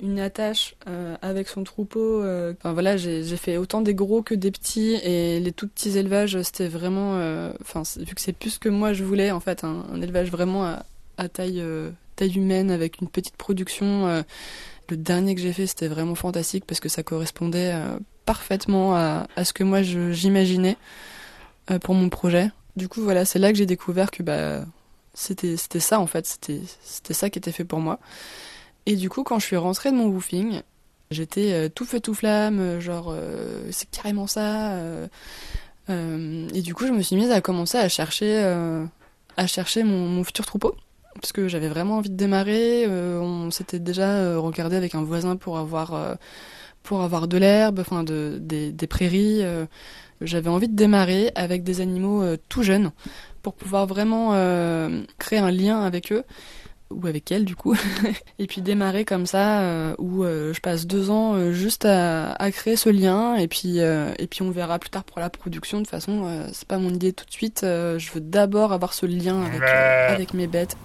une 0.00 0.18
attache 0.18 0.76
euh, 0.88 1.14
avec 1.20 1.46
son 1.48 1.62
troupeau. 1.62 2.22
Enfin 2.22 2.72
voilà, 2.72 2.96
j'ai 2.96 3.36
fait 3.36 3.58
autant 3.58 3.82
des 3.82 3.94
gros 3.94 4.22
que 4.22 4.34
des 4.34 4.50
petits 4.50 4.94
et 4.94 5.40
les 5.40 5.52
tout 5.52 5.68
petits 5.68 5.98
élevages, 5.98 6.40
c'était 6.40 6.68
vraiment. 6.68 7.16
Enfin, 7.60 7.82
vu 7.98 8.14
que 8.14 8.20
c'est 8.22 8.32
plus 8.32 8.58
que 8.58 8.70
moi 8.70 8.94
je 8.94 9.04
voulais 9.04 9.30
en 9.30 9.40
fait, 9.40 9.62
un, 9.62 10.00
élevage 10.00 10.30
vraiment 10.30 10.64
à, 11.18 11.28
taille 11.28 11.62
humaine 12.26 12.70
avec 12.70 13.00
une 13.00 13.08
petite 13.08 13.36
production. 13.36 14.06
euh, 14.06 14.22
le 14.88 14.96
dernier 14.96 15.34
que 15.34 15.40
j'ai 15.40 15.52
fait, 15.52 15.66
c'était 15.66 15.88
vraiment 15.88 16.14
fantastique 16.14 16.64
parce 16.66 16.80
que 16.80 16.88
ça 16.88 17.02
correspondait 17.02 17.72
euh, 17.72 17.98
parfaitement 18.26 18.94
à, 18.94 19.26
ce 19.44 19.52
que 19.52 19.64
moi 19.64 19.82
j'imaginais 19.82 20.76
euh, 21.70 21.78
pour 21.78 21.94
mon 21.94 22.08
projet. 22.08 22.50
Du 22.76 22.88
coup, 22.88 23.02
voilà, 23.02 23.24
c'est 23.24 23.38
là 23.38 23.52
que 23.52 23.58
j'ai 23.58 23.66
découvert 23.66 24.10
que 24.10 24.22
bah 24.22 24.64
c'était 25.14 25.56
ça 25.56 26.00
en 26.00 26.06
fait, 26.06 26.26
c'était 26.26 27.14
ça 27.14 27.30
qui 27.30 27.38
était 27.38 27.52
fait 27.52 27.64
pour 27.64 27.80
moi. 27.80 27.98
Et 28.86 28.96
du 28.96 29.08
coup, 29.08 29.22
quand 29.22 29.38
je 29.38 29.46
suis 29.46 29.56
rentrée 29.56 29.90
de 29.90 29.96
mon 29.96 30.06
woofing, 30.06 30.62
j'étais 31.10 31.70
tout 31.70 31.84
feu 31.84 32.00
tout 32.00 32.14
flamme, 32.14 32.80
genre 32.80 33.14
c'est 33.70 33.90
carrément 33.90 34.26
ça. 34.26 34.76
et 35.88 36.62
du 36.62 36.74
coup, 36.74 36.86
je 36.86 36.92
me 36.92 37.02
suis 37.02 37.16
mise 37.16 37.30
à 37.30 37.40
commencer 37.40 37.78
à 37.78 37.88
chercher 37.88 38.42
à 39.36 39.46
chercher 39.46 39.84
mon 39.84 40.24
futur 40.24 40.46
troupeau 40.46 40.74
parce 41.14 41.32
que 41.32 41.48
j'avais 41.48 41.68
vraiment 41.68 41.98
envie 41.98 42.10
de 42.10 42.16
démarrer. 42.16 42.84
euh, 42.86 43.18
on 43.20 43.50
s'était 43.50 43.78
déjà 43.78 44.08
euh, 44.10 44.38
regardé 44.38 44.76
avec 44.76 44.94
un 44.94 45.02
voisin 45.02 45.36
pour 45.36 45.58
avoir 45.58 45.94
euh, 45.94 46.14
pour 46.82 47.02
avoir 47.02 47.28
de 47.28 47.38
l'herbe, 47.38 47.78
enfin 47.80 48.02
de 48.02 48.38
des, 48.40 48.72
des 48.72 48.86
prairies. 48.88 49.42
j'avais 50.20 50.48
envie 50.50 50.68
de 50.68 50.74
démarrer 50.74 51.30
avec 51.36 51.62
des 51.62 51.80
animaux 51.80 52.24
tout 52.48 52.64
jeunes 52.64 52.90
pour 53.42 53.54
pouvoir 53.54 53.86
vraiment 53.86 54.30
créer 55.18 55.38
un 55.38 55.52
lien 55.52 55.80
avec 55.82 56.10
eux 56.10 56.24
ou 56.92 57.06
avec 57.06 57.30
elle 57.32 57.44
du 57.44 57.56
coup 57.56 57.74
et 58.38 58.46
puis 58.46 58.62
démarrer 58.62 59.04
comme 59.04 59.26
ça 59.26 59.60
euh, 59.60 59.94
où 59.98 60.24
euh, 60.24 60.52
je 60.52 60.60
passe 60.60 60.86
deux 60.86 61.10
ans 61.10 61.34
euh, 61.34 61.52
juste 61.52 61.84
à, 61.84 62.32
à 62.32 62.50
créer 62.50 62.76
ce 62.76 62.88
lien 62.88 63.36
et 63.36 63.48
puis 63.48 63.78
et 63.78 64.26
puis 64.28 64.42
on 64.42 64.50
verra 64.50 64.78
plus 64.78 64.90
tard 64.90 65.04
pour 65.04 65.20
la 65.20 65.30
production 65.30 65.78
de 65.78 65.84
toute 65.84 65.90
façon 65.90 66.46
c'est 66.52 66.68
pas 66.68 66.78
mon 66.78 66.90
idée 66.90 67.12
tout 67.12 67.24
de 67.24 67.30
suite 67.32 67.60
je 67.62 68.12
veux 68.12 68.20
d'abord 68.20 68.72
avoir 68.72 68.92
ce 68.92 69.06
lien 69.06 69.42
avec 69.42 69.62
avec 69.62 70.34
mes 70.34 70.46
bêtes 70.46 70.76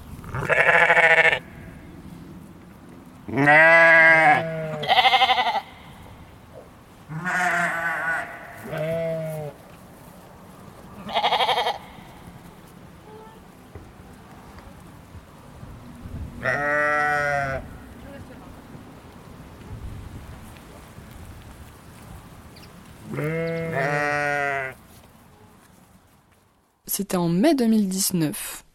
C'était 26.98 27.18
en 27.18 27.30
mai 27.30 27.54
2019. 27.54 28.67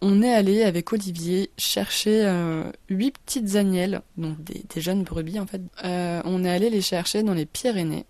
On 0.00 0.22
est 0.22 0.32
allé 0.32 0.62
avec 0.62 0.92
Olivier 0.92 1.50
chercher 1.58 2.24
euh, 2.24 2.62
huit 2.88 3.18
petites 3.18 3.56
agnelles, 3.56 4.02
donc 4.16 4.36
des, 4.44 4.80
jeunes 4.80 5.02
brebis 5.02 5.40
en 5.40 5.46
fait. 5.46 5.60
Euh, 5.84 6.22
on 6.24 6.44
est 6.44 6.50
allé 6.50 6.70
les 6.70 6.82
chercher 6.82 7.24
dans 7.24 7.34
les 7.34 7.46
Pyrénées. 7.46 8.06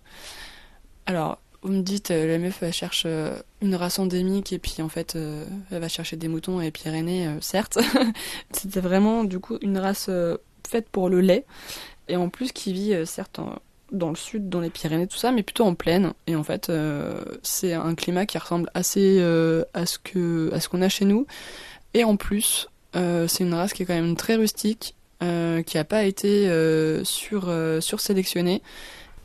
Alors, 1.07 1.39
vous 1.63 1.71
me 1.71 1.81
dites, 1.81 2.11
euh, 2.11 2.27
la 2.27 2.37
meuf 2.37 2.63
cherche 2.71 3.07
une 3.61 3.75
race 3.75 3.97
endémique 3.97 4.53
et 4.53 4.59
puis 4.59 4.83
en 4.83 4.89
fait 4.89 5.15
elle 5.15 5.79
va 5.79 5.87
chercher 5.89 6.15
des 6.15 6.27
moutons 6.27 6.59
les 6.59 6.69
Pyrénées, 6.69 7.27
certes. 7.41 7.79
C'était 8.51 8.81
vraiment 8.81 9.23
du 9.23 9.39
coup 9.39 9.57
une 9.61 9.79
race 9.79 10.11
faite 10.67 10.89
pour 10.89 11.09
le 11.09 11.21
lait 11.21 11.45
et 12.07 12.15
en 12.17 12.29
plus 12.29 12.51
qui 12.51 12.71
vit 12.71 12.95
certes 13.07 13.39
dans 13.91 14.09
le 14.09 14.15
sud, 14.15 14.49
dans 14.49 14.61
les 14.61 14.69
Pyrénées, 14.69 15.07
tout 15.07 15.17
ça, 15.17 15.31
mais 15.31 15.41
plutôt 15.41 15.63
en 15.65 15.73
plaine. 15.73 16.13
Et 16.27 16.35
en 16.35 16.43
fait, 16.43 16.71
c'est 17.41 17.73
un 17.73 17.95
climat 17.95 18.27
qui 18.27 18.37
ressemble 18.37 18.69
assez 18.75 19.19
à 19.73 19.85
ce 19.87 19.97
qu'on 20.69 20.81
a 20.83 20.89
chez 20.89 21.05
nous. 21.05 21.25
Et 21.93 22.03
en 22.03 22.15
plus, 22.15 22.69
euh, 22.95 23.27
c'est 23.27 23.43
une 23.43 23.53
race 23.53 23.73
qui 23.73 23.83
est 23.83 23.85
quand 23.85 23.93
même 23.93 24.15
très 24.15 24.35
rustique, 24.35 24.95
euh, 25.23 25.63
qui 25.63 25.77
n'a 25.77 25.83
pas 25.83 26.03
été 26.03 26.47
euh, 26.47 27.03
sur 27.03 27.51
sursélectionnée. 27.81 28.61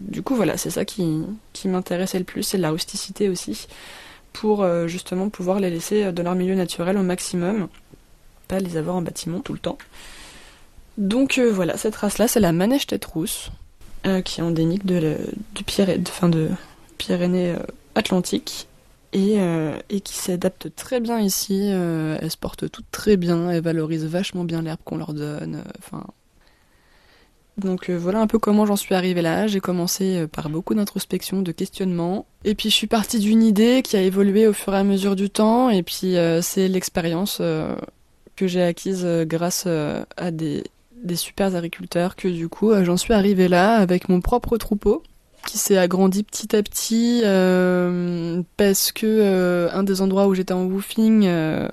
Du 0.01 0.23
coup, 0.23 0.35
voilà, 0.35 0.57
c'est 0.57 0.71
ça 0.71 0.85
qui, 0.85 1.23
qui 1.53 1.69
m'intéressait 1.69 2.19
le 2.19 2.25
plus, 2.25 2.43
c'est 2.43 2.59
la 2.59 2.71
rusticité 2.71 3.29
aussi, 3.29 3.69
pour 4.33 4.67
justement 4.89 5.29
pouvoir 5.29 5.61
les 5.61 5.71
laisser 5.71 6.11
dans 6.11 6.25
leur 6.25 6.35
milieu 6.35 6.57
naturel 6.57 6.99
au 6.99 7.03
maximum, 7.03 7.69
pas 8.49 8.59
les 8.59 8.77
avoir 8.77 8.97
en 8.97 9.03
bâtiment 9.03 9.39
tout 9.39 9.53
le 9.53 9.61
temps. 9.61 9.79
Donc 10.99 11.39
voilà, 11.39 11.77
cette 11.77 11.95
race-là, 11.95 12.27
c'est 12.27 12.41
la 12.41 12.51
manège 12.53 12.89
tête 12.89 13.05
rousse, 13.05 13.51
qui 14.25 14.41
est 14.41 14.43
endémique 14.43 14.85
de, 14.85 15.17
du 15.55 15.63
Pyr- 15.63 16.03
de, 16.03 16.09
fin 16.09 16.29
de 16.29 16.51
Pyrénées 16.99 17.55
Atlantiques 17.95 18.67
et, 19.15 19.41
euh, 19.41 19.79
et 19.91 20.01
qui 20.03 20.15
s'adapte 20.15 20.75
très 20.77 21.01
bien 21.01 21.19
ici. 21.21 21.71
euh, 21.73 22.19
elles 22.21 22.31
se 22.31 22.37
portent 22.37 22.71
toutes 22.71 22.91
très 22.91 23.17
bien, 23.17 23.51
elles 23.51 23.63
valorisent 23.63 24.05
vachement 24.07 24.45
bien 24.45 24.61
l'herbe 24.63 24.81
qu'on 24.85 24.99
leur 24.99 25.15
donne. 25.15 25.57
euh, 25.57 25.71
Enfin. 25.79 26.05
donc 27.57 27.89
voilà 27.91 28.21
un 28.21 28.27
peu 28.27 28.39
comment 28.41 28.67
j'en 28.67 28.77
suis 28.77 28.95
arrivée 28.95 29.23
là. 29.23 29.47
J'ai 29.47 29.61
commencé 29.61 30.27
par 30.27 30.51
beaucoup 30.51 30.75
d'introspection, 30.75 31.41
de 31.43 31.53
questionnement. 31.53 32.27
Et 32.45 32.55
puis 32.55 32.69
je 32.71 32.75
suis 32.75 32.89
partie 32.89 33.21
d'une 33.21 33.43
idée 33.43 33.83
qui 33.83 33.97
a 33.97 34.03
évolué 34.03 34.47
au 34.49 34.53
fur 34.53 34.75
et 34.75 34.79
à 34.79 34.85
mesure 34.85 35.15
du 35.17 35.31
temps. 35.31 35.71
Et 35.71 35.83
puis 35.85 36.17
c'est 36.43 36.69
l'expérience 36.69 37.41
que 38.37 38.47
j'ai 38.49 38.63
acquise 38.63 39.07
grâce 39.27 39.67
à 40.17 40.31
des, 40.33 40.65
des 41.05 41.17
super 41.17 41.55
agriculteurs 41.55 42.17
que 42.17 42.27
du 42.29 42.49
coup 42.49 42.73
j'en 42.83 42.97
suis 42.97 43.15
arrivée 43.15 43.47
là 43.49 43.77
avec 43.77 44.09
mon 44.09 44.21
propre 44.21 44.57
troupeau 44.59 45.03
qui 45.45 45.59
s'est 45.59 45.79
agrandi 45.79 46.23
petit 46.23 46.55
à 46.57 46.63
petit 46.63 47.23
euh, 47.25 48.43
parce 48.57 48.93
que 48.93 49.07
euh, 49.07 49.69
un 49.73 49.83
des 49.83 50.01
endroits 50.01 50.27
où 50.27 50.35
j'étais 50.35 50.53
en 50.53 50.65
woofing 50.65 51.25
euh, 51.27 51.69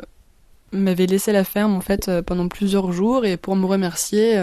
m'avait 0.72 1.06
laissé 1.06 1.32
la 1.32 1.44
ferme 1.44 1.74
en 1.74 1.82
fait 1.82 2.12
pendant 2.22 2.48
plusieurs 2.48 2.92
jours. 2.92 3.25
Et 3.25 3.38
pour 3.38 3.56
me 3.56 3.66
remercier 3.66 4.40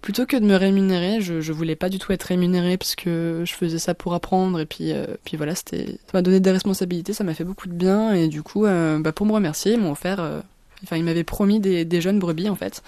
plutôt 0.00 0.26
que 0.26 0.36
de 0.36 0.44
me 0.44 0.56
rémunérer 0.56 1.20
je, 1.20 1.40
je 1.40 1.52
voulais 1.52 1.76
pas 1.76 1.88
du 1.88 1.98
tout 1.98 2.12
être 2.12 2.24
rémunérée 2.24 2.76
parce 2.76 2.96
que 2.96 3.42
je 3.46 3.52
faisais 3.54 3.78
ça 3.78 3.94
pour 3.94 4.14
apprendre. 4.14 4.60
Et 4.60 4.66
puis 4.66 4.92
puis 5.24 5.36
voilà 5.36 5.54
c'était 5.54 5.86
ça 5.86 6.12
m'a 6.14 6.22
donné 6.22 6.40
des 6.40 6.50
responsabilités 6.50 7.12
ça 7.12 7.24
m'a 7.24 7.34
fait 7.34 7.44
beaucoup 7.44 7.68
de 7.68 7.74
bien. 7.74 8.12
Et 8.14 8.28
du 8.28 8.42
coup 8.42 8.62
bah, 8.64 9.12
pour 9.12 9.26
me 9.26 9.32
remercier 9.32 9.72
ils 9.72 9.80
m'ont 9.80 9.92
offert 9.92 10.42
enfin 10.82 10.96
ils 10.96 11.04
m'avaient 11.04 11.24
promis 11.24 11.60
des, 11.60 11.84
des 11.84 12.00
jeunes 12.00 12.18
brebis 12.18 12.48
en 12.48 12.56
fait 12.56 12.82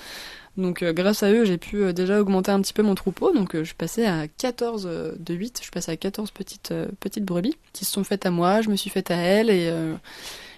donc 0.57 0.83
euh, 0.83 0.93
grâce 0.93 1.23
à 1.23 1.33
eux, 1.33 1.45
j'ai 1.45 1.59
pu 1.59 1.83
euh, 1.83 1.93
déjà 1.93 2.21
augmenter 2.21 2.53
un 2.53 2.61
petit 2.61 2.73
peu 2.73 2.83
mon 2.83 2.95
troupeau. 2.95 3.33
Donc 3.33 3.55
euh, 3.55 3.65
je 3.65 3.75
passée 3.75 4.07
à 4.07 4.29
14 4.29 4.87
euh, 4.87 5.13
de 5.19 5.35
8, 5.35 5.61
je 5.65 5.71
passée 5.71 5.93
à 5.93 5.97
14 5.97 6.31
petites, 6.31 6.73
petites 7.01 7.25
brebis 7.25 7.57
qui 7.73 7.85
se 7.85 7.93
sont 7.93 8.05
faites 8.05 8.25
à 8.27 8.31
moi, 8.31 8.61
je 8.63 8.71
me 8.71 8.77
suis 8.77 8.91
faite 8.91 9.11
à 9.11 9.17
elles 9.17 9.51
et, 9.51 9.73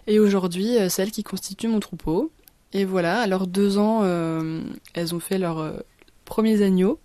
et 0.06 0.18
aujourd'hui 0.18 0.76
euh, 0.76 0.88
c'est 0.88 1.02
elles 1.02 1.10
qui 1.10 1.22
constituent 1.22 1.68
mon 1.68 1.80
troupeau. 1.80 2.30
Et 2.72 2.84
voilà, 2.84 3.20
à 3.20 3.26
leurs 3.26 3.46
deux 3.46 3.78
ans, 3.78 4.02
elles 4.92 5.14
ont 5.14 5.20
fait 5.20 5.38
leurs 5.38 5.82
premiers 6.26 6.62
agneaux. 6.62 6.98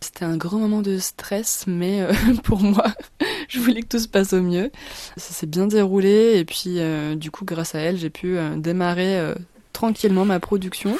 C'était 0.00 0.24
un 0.24 0.36
grand 0.36 0.58
moment 0.58 0.80
de 0.80 0.98
stress, 0.98 1.64
mais 1.66 2.06
pour 2.44 2.60
moi, 2.60 2.94
je 3.48 3.58
voulais 3.58 3.82
que 3.82 3.88
tout 3.88 3.98
se 3.98 4.08
passe 4.08 4.32
au 4.32 4.40
mieux. 4.40 4.70
Ça 5.16 5.34
s'est 5.34 5.46
bien 5.46 5.66
déroulé 5.66 6.38
et 6.38 6.44
puis 6.46 6.78
du 7.16 7.30
coup, 7.30 7.44
grâce 7.44 7.74
à 7.74 7.80
elles, 7.80 7.98
j'ai 7.98 8.08
pu 8.08 8.38
démarrer 8.56 9.34
tranquillement 9.74 10.24
ma 10.24 10.40
production. 10.40 10.96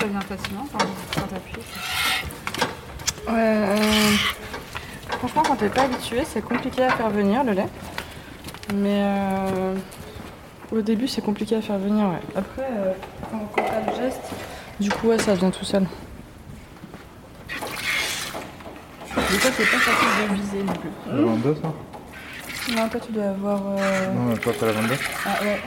Ça 0.00 0.06
vient 0.06 0.20
facilement 0.20 0.66
quand, 0.72 0.78
quand 1.14 1.26
t'appuies. 1.26 1.62
Ouais, 3.28 3.34
euh, 3.36 3.76
franchement, 5.18 5.42
quand 5.46 5.56
t'es 5.56 5.68
pas 5.68 5.82
habitué, 5.82 6.22
c'est 6.24 6.40
compliqué 6.42 6.84
à 6.84 6.90
faire 6.90 7.10
venir 7.10 7.44
le 7.44 7.52
lait. 7.52 7.68
Mais 8.74 9.02
euh, 9.04 9.74
au 10.72 10.80
début, 10.80 11.06
c'est 11.06 11.20
compliqué 11.22 11.56
à 11.56 11.60
faire 11.62 11.78
venir, 11.78 12.06
ouais. 12.06 12.20
Après, 12.34 12.62
euh, 12.62 12.92
quand, 13.30 13.38
quand 13.54 13.62
t'as 13.62 13.90
le 13.92 13.96
geste, 14.02 14.22
du 14.80 14.90
coup, 14.90 15.08
ouais, 15.08 15.18
ça 15.18 15.34
vient 15.34 15.50
tout 15.50 15.64
seul. 15.64 15.86
Des 19.16 19.38
fois, 19.38 19.50
c'est 19.56 19.70
pas 19.70 19.78
facile 19.78 20.28
de 20.30 20.34
viser 20.34 20.62
non 20.62 20.72
plus. 20.72 20.90
La 21.08 21.22
22, 21.22 21.54
ça 21.62 22.74
Non, 22.74 22.88
toi, 22.88 23.00
tu 23.04 23.12
dois 23.12 23.24
avoir. 23.28 23.60
euh, 23.78 24.12
Non, 24.14 24.36
toi, 24.36 24.52
t'as 24.58 24.66
la 24.66 24.72
22 24.72 24.94
Ah 25.26 25.38
ouais. 25.42 25.60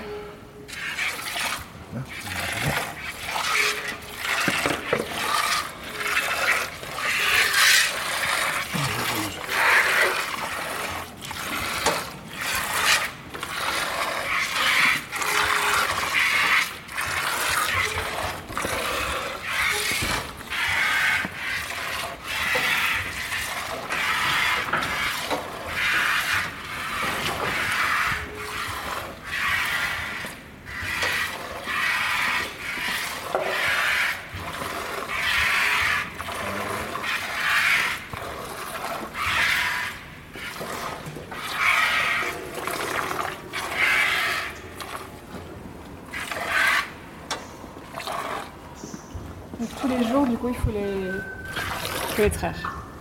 Donc 49.60 49.70
tous 49.80 49.88
les 49.88 50.04
jours, 50.08 50.26
du 50.26 50.38
coup, 50.38 50.50
il 50.50 50.56
faut 50.56 50.72
les, 50.72 51.12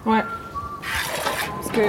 Ouais. 0.07 0.23
Parce 1.57 1.71
que 1.73 1.81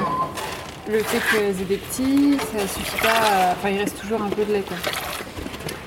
le 0.92 1.00
fait 1.00 1.20
qu'elles 1.38 1.62
aient 1.62 1.66
des 1.66 1.78
petits, 1.78 2.38
ça 2.56 2.68
suffit 2.68 3.02
pas. 3.02 3.10
à- 3.10 3.52
Enfin, 3.54 3.70
il 3.70 3.80
reste 3.80 4.00
toujours 4.00 4.22
un 4.22 4.30
peu 4.30 4.44
de 4.46 4.54
lait. 4.54 4.64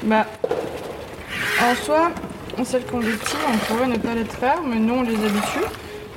Bah, 0.04 0.26
en 1.62 1.74
soi, 1.74 2.10
celles 2.64 2.84
qui 2.84 2.94
ont 2.94 3.00
des 3.00 3.12
petits, 3.12 3.36
on 3.52 3.56
pourrait 3.72 3.86
ne 3.88 3.96
pas 3.96 4.14
les 4.14 4.24
traire, 4.24 4.60
mais 4.66 4.76
nous 4.76 4.94
on 4.94 5.02
les 5.02 5.14
habitue. 5.16 5.64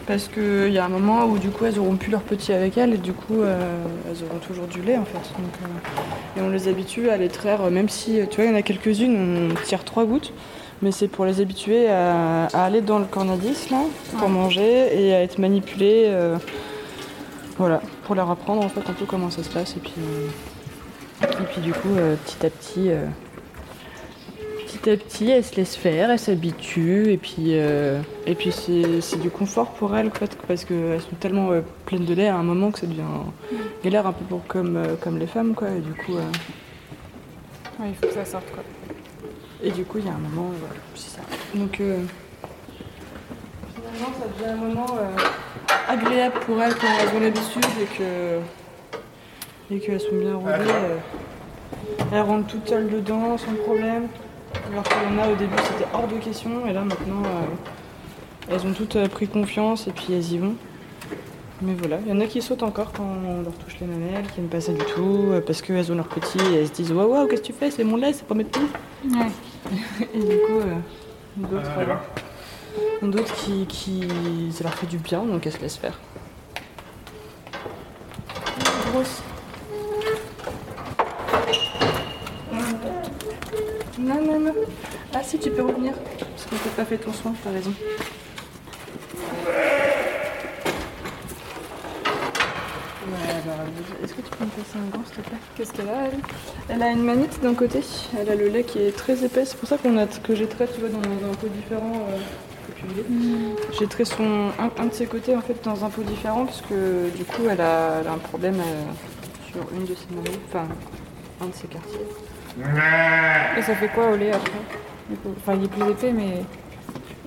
Parce 0.08 0.27
qu'il 0.27 0.70
y 0.72 0.79
a 0.79 0.86
un 0.86 0.89
moment 0.89 1.25
où 1.25 1.38
du 1.38 1.50
coup 1.50 1.65
elles 1.65 1.77
auront 1.77 1.96
plus 1.96 2.10
leurs 2.10 2.24
petits 2.24 2.51
avec 2.51 2.77
elles 2.79 2.96
et 2.96 2.98
du 2.98 3.13
coup 3.13 3.41
euh, 3.44 3.84
elles 4.10 4.24
auront 4.27 4.39
toujours 4.39 4.65
du 4.65 4.82
lait 4.82 4.98
en 4.98 5.06
fait. 5.06 5.18
Euh, 5.18 6.39
et 6.39 6.41
on 6.41 6.50
les 6.50 6.68
habitue 6.68 7.12
à 7.12 7.18
les 7.18 7.27
traire, 7.27 7.62
euh, 7.65 7.70
même 7.70 7.89
si 7.89 8.20
tu 8.32 8.38
vois, 8.38 8.46
il 8.46 8.51
y 8.51 8.53
en 8.56 8.58
a 8.58 8.63
quelques-unes, 8.63 9.51
on 9.51 9.63
tire 9.65 9.84
trois 9.84 10.06
gouttes, 10.06 10.34
mais 10.81 10.91
c'est 10.91 11.07
pour 11.07 11.25
les 11.25 11.41
habituer 11.41 11.89
à, 11.89 12.45
à 12.48 12.63
aller 12.65 12.81
dans 12.81 13.00
le 13.00 13.05
cornadis 13.05 13.69
là, 13.71 13.81
pour 14.12 14.27
Ouais. 14.27 14.33
manger 14.33 15.01
et 15.01 15.13
à 15.15 15.21
être 15.24 15.38
manipulées. 15.39 16.05
euh, 16.07 16.38
voilà, 17.57 17.81
pour 18.05 18.15
leur 18.15 18.29
apprendre 18.31 18.63
en 18.63 18.69
fait 18.69 18.89
un 18.89 18.93
peu 18.93 19.05
comment 19.05 19.29
ça 19.29 19.43
se 19.43 19.50
passe 19.50 19.75
et 19.75 19.79
puis, 19.81 19.93
euh, 19.98 20.27
et 21.41 21.45
puis 21.45 21.59
du 21.62 21.74
coup 21.74 21.89
euh, 21.98 22.15
petit 22.15 22.45
à 22.45 22.50
petit. 22.50 22.89
euh, 22.89 23.05
petit 24.65 24.89
à 24.91 24.95
petit, 24.98 25.29
elles 25.29 25.43
se 25.43 25.55
laissent 25.55 25.75
faire, 25.75 26.09
elles 26.12 26.19
s'habituent, 26.19 27.12
et 27.12 27.17
puis, 27.17 27.51
et 27.53 28.36
puis 28.38 28.51
c'est, 28.51 29.17
du 29.17 29.31
confort 29.31 29.71
pour 29.71 29.98
elles, 29.98 30.12
quoi, 30.12 30.27
parce 30.48 30.63
qu'elles 30.63 31.01
sont 31.01 31.15
tellement 31.19 31.50
pleines 31.88 32.05
de 32.05 32.13
lait 32.13 32.27
à 32.27 32.36
un 32.38 32.43
moment 32.43 32.69
que 32.69 32.79
ça 32.79 32.86
devient 32.86 33.01
galère 33.83 34.05
un 34.05 34.13
peu 34.13 34.24
pour, 34.25 34.45
comme, 34.45 34.79
comme 35.01 35.17
les 35.17 35.25
femmes, 35.25 35.55
quoi, 35.55 35.69
et 35.71 35.79
du 35.81 35.91
coup, 35.93 36.15
euh, 36.17 36.21
Ouais, 37.79 37.88
il 37.89 37.95
faut 37.95 38.05
que 38.07 38.13
ça 38.13 38.25
sorte 38.25 38.45
quoi. 38.53 38.63
Et 39.63 39.72
du 39.72 39.84
coup, 39.84 39.98
il 39.98 40.06
y 40.06 40.10
a 40.10 40.13
un 40.13 40.18
moment, 40.18 40.51
voilà, 40.60 40.75
c'est 40.96 41.10
ça. 41.10 41.22
Donc, 41.54 41.80
euh, 41.82 41.98
finalement, 43.75 44.13
ça 44.20 44.28
devient 44.28 44.51
un 44.51 44.56
moment 44.56 44.88
euh, 44.98 45.18
agréable 45.89 46.39
pour 46.46 46.62
elles 46.62 46.75
quand 46.75 46.88
elles 47.01 47.18
ont 47.18 47.20
l'habitude 47.20 47.66
et 47.82 47.98
que 47.98 48.39
et 49.72 49.80
qu'elles 49.80 50.00
sont 50.00 50.16
bien 50.16 50.36
roulées. 50.36 50.51
euh, 50.51 50.98
elles 52.12 52.22
rentrent 52.22 52.48
toutes 52.48 52.68
seules 52.68 52.89
dedans 52.89 53.38
sans 53.38 53.54
problème. 53.66 54.08
Alors 54.72 54.84
qu'il 54.84 54.98
y 55.04 55.20
en 55.20 55.24
a 55.24 55.28
au 55.30 55.36
début, 55.36 55.56
c'était 55.63 55.89
hors 55.94 56.08
de 56.08 56.16
question. 56.16 56.66
Et 56.68 56.74
là, 56.74 56.82
maintenant, 56.82 57.24
euh, 57.25 58.50
elles 58.51 58.66
ont 58.66 58.74
toutes 58.74 58.96
euh, 58.96 59.08
pris 59.08 59.28
confiance 59.28 59.88
et 59.88 59.92
puis 59.92 60.08
elles 60.13 60.32
y 60.34 60.38
vont. 60.39 60.56
Mais 61.62 61.74
voilà, 61.74 62.00
il 62.06 62.10
y 62.10 62.13
en 62.13 62.22
a 62.22 62.25
qui 62.25 62.42
sautent 62.42 62.63
encore 62.63 62.94
quand 62.94 63.04
on 63.04 63.42
leur 63.42 63.54
touche 63.54 63.78
les 63.82 63.88
mamelles, 63.88 64.25
qui 64.28 64.39
n'aiment 64.39 64.50
pas 64.50 64.62
ça 64.62 64.72
du 64.72 64.84
tout, 64.86 65.28
euh, 65.30 65.42
parce 65.42 65.62
qu'elles 65.62 65.92
ont 65.92 65.96
leur 65.96 66.08
petit 66.08 66.38
et 66.54 66.62
elles 66.62 66.68
se 66.68 66.72
disent 66.72 66.92
Waouh, 66.92 67.12
waouh, 67.12 67.28
qu'est-ce 67.28 67.42
que 67.42 67.48
tu 67.48 67.54
fais? 67.54 67.70
C'est 67.70 67.84
mon 67.84 67.98
lait, 67.98 68.13
c'est 68.13 68.25
pas 68.25 68.36
mes 68.36 68.46
petits. 68.46 68.62
Ouais. 69.04 69.28
Et 70.13 70.20
du 70.20 70.38
coup, 70.38 70.60
euh, 70.60 70.75
d'autres 71.36 71.70
euh, 73.04 73.08
d'autres 73.08 73.36
qui, 73.36 73.66
qui. 73.66 74.08
Ça 74.54 74.63
leur 74.63 74.74
fait 74.74 74.88
du 74.88 74.98
bien, 74.98 75.24
donc 75.24 75.46
elles 75.46 75.51
se 75.51 75.60
laissent 75.60 75.78
faire. 75.78 76.00
Grosse. 78.92 79.22
Non, 84.00 84.22
non, 84.25 84.39
non. 84.39 84.54
Ah 85.13 85.22
si, 85.24 85.38
tu 85.38 85.51
peux 85.51 85.62
revenir. 85.62 85.94
Parce 86.20 86.46
que 86.46 86.56
t'as 86.56 86.75
pas 86.75 86.86
fait 86.86 86.98
ton 86.98 87.12
soin, 87.12 87.34
t'as 87.44 87.51
raison. 87.51 87.74
Ouais, 93.08 93.30
alors, 93.30 93.66
est-ce 94.03 94.13
que 94.13 94.22
tu 94.22 94.29
peux 94.32 94.46
me 94.46 94.50
passer 94.50 94.77
un 94.77 94.89
gant, 94.98 95.03
s'il 95.06 95.24
te 95.24 95.29
plaît? 95.29 95.38
Qu'est-ce 95.56 95.74
qu'elle 95.74 95.89
a 95.89 96.06
elle? 96.06 96.20
Elle 96.70 96.84
a 96.84 96.91
une 96.91 97.03
mamite 97.03 97.41
d'un 97.41 97.53
côté, 97.53 97.79
elle 98.20 98.29
a 98.29 98.36
le 98.36 98.48
lait 98.48 98.63
qui 98.63 98.79
est 98.79 98.96
très 98.96 99.24
épais, 99.24 99.46
c'est 99.46 99.58
pour 99.58 99.68
ça 99.68 99.77
qu'on 99.77 99.98
a, 99.98 100.06
que 100.08 100.36
j'ai 100.36 100.48
trait, 100.48 100.68
tu 100.74 100.79
vois, 100.79 100.89
dans 100.89 101.00
un 101.00 101.34
pot 101.36 101.48
différent. 101.48 102.08
euh, 102.10 102.18
voulais. 102.88 103.03
J'ai 103.77 103.88
trait 103.88 104.06
son, 104.06 104.50
un, 104.60 104.72
un 104.82 104.86
de 104.86 104.94
ses 104.94 105.06
côtés 105.06 105.36
en 105.36 105.41
fait 105.41 105.62
dans 105.63 105.84
un 105.84 105.89
pot 105.89 106.01
différent 106.03 106.46
parce 106.46 106.62
que 106.62 107.10
du 107.15 107.24
coup 107.25 107.44
elle 107.50 107.62
a, 107.62 108.00
elle 108.01 108.08
a 108.08 108.13
un 108.13 108.18
problème 108.18 108.56
euh, 108.56 109.51
sur 109.51 109.62
une 109.75 109.86
de 109.86 109.96
ses 109.96 110.15
mamelles, 110.15 110.39
enfin 110.48 110.68
un 111.41 111.48
de 111.48 111.53
ses 111.53 111.68
quartiers. 111.68 112.00
Et 113.58 113.62
ça 113.62 113.75
fait 113.75 113.89
quoi 113.89 114.12
au 114.12 114.15
lait 114.15 114.32
après? 114.32 114.60
Du 115.10 115.15
coup 115.18 115.29
Enfin, 115.38 115.56
il 115.58 115.65
est 115.65 115.68
plus 115.68 115.91
épais, 115.91 116.12
mais. 116.12 116.44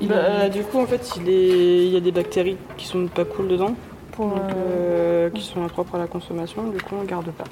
Il 0.00 0.08
Bah, 0.08 0.48
du 0.48 0.62
coup 0.62 0.78
en 0.80 0.86
fait 0.86 1.12
il, 1.16 1.28
est, 1.28 1.86
il 1.86 1.92
y 1.92 1.96
a 1.96 2.00
des 2.00 2.12
bactéries 2.12 2.56
qui 2.76 2.86
sont 2.86 3.06
pas 3.06 3.24
cool 3.24 3.48
dedans, 3.48 3.74
pour. 4.12 4.28
donc, 4.28 4.38
euh, 4.50 5.26
euh, 5.26 5.30
qui 5.30 5.42
sont 5.42 5.64
impropres 5.64 5.94
à 5.94 5.98
la 5.98 6.06
consommation, 6.06 6.64
du 6.68 6.78
coup 6.78 6.94
on 7.00 7.04
garde 7.04 7.30
pas. 7.32 7.44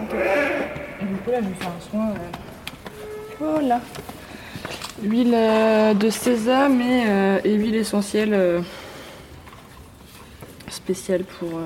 Et 0.00 1.04
du 1.06 1.14
coup, 1.16 1.30
là, 1.30 1.40
je 1.42 1.46
lui 1.48 1.54
fais 1.54 1.66
un 1.66 1.90
soin. 1.90 2.08
euh, 2.10 2.14
Voilà. 3.40 3.80
Huile 5.02 5.36
de 5.98 6.10
sésame 6.10 6.80
et, 6.80 7.40
et 7.44 7.54
huile 7.54 7.74
essentielle 7.74 8.62
spéciale 10.68 11.24
pour, 11.24 11.60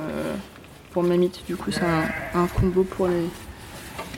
pour 0.93 1.03
mamite. 1.03 1.45
Du 1.47 1.57
coup, 1.57 1.71
c'est 1.71 1.85
un, 1.85 2.41
un 2.41 2.47
combo 2.47 2.85
pour 2.85 3.07
les, 3.09 3.25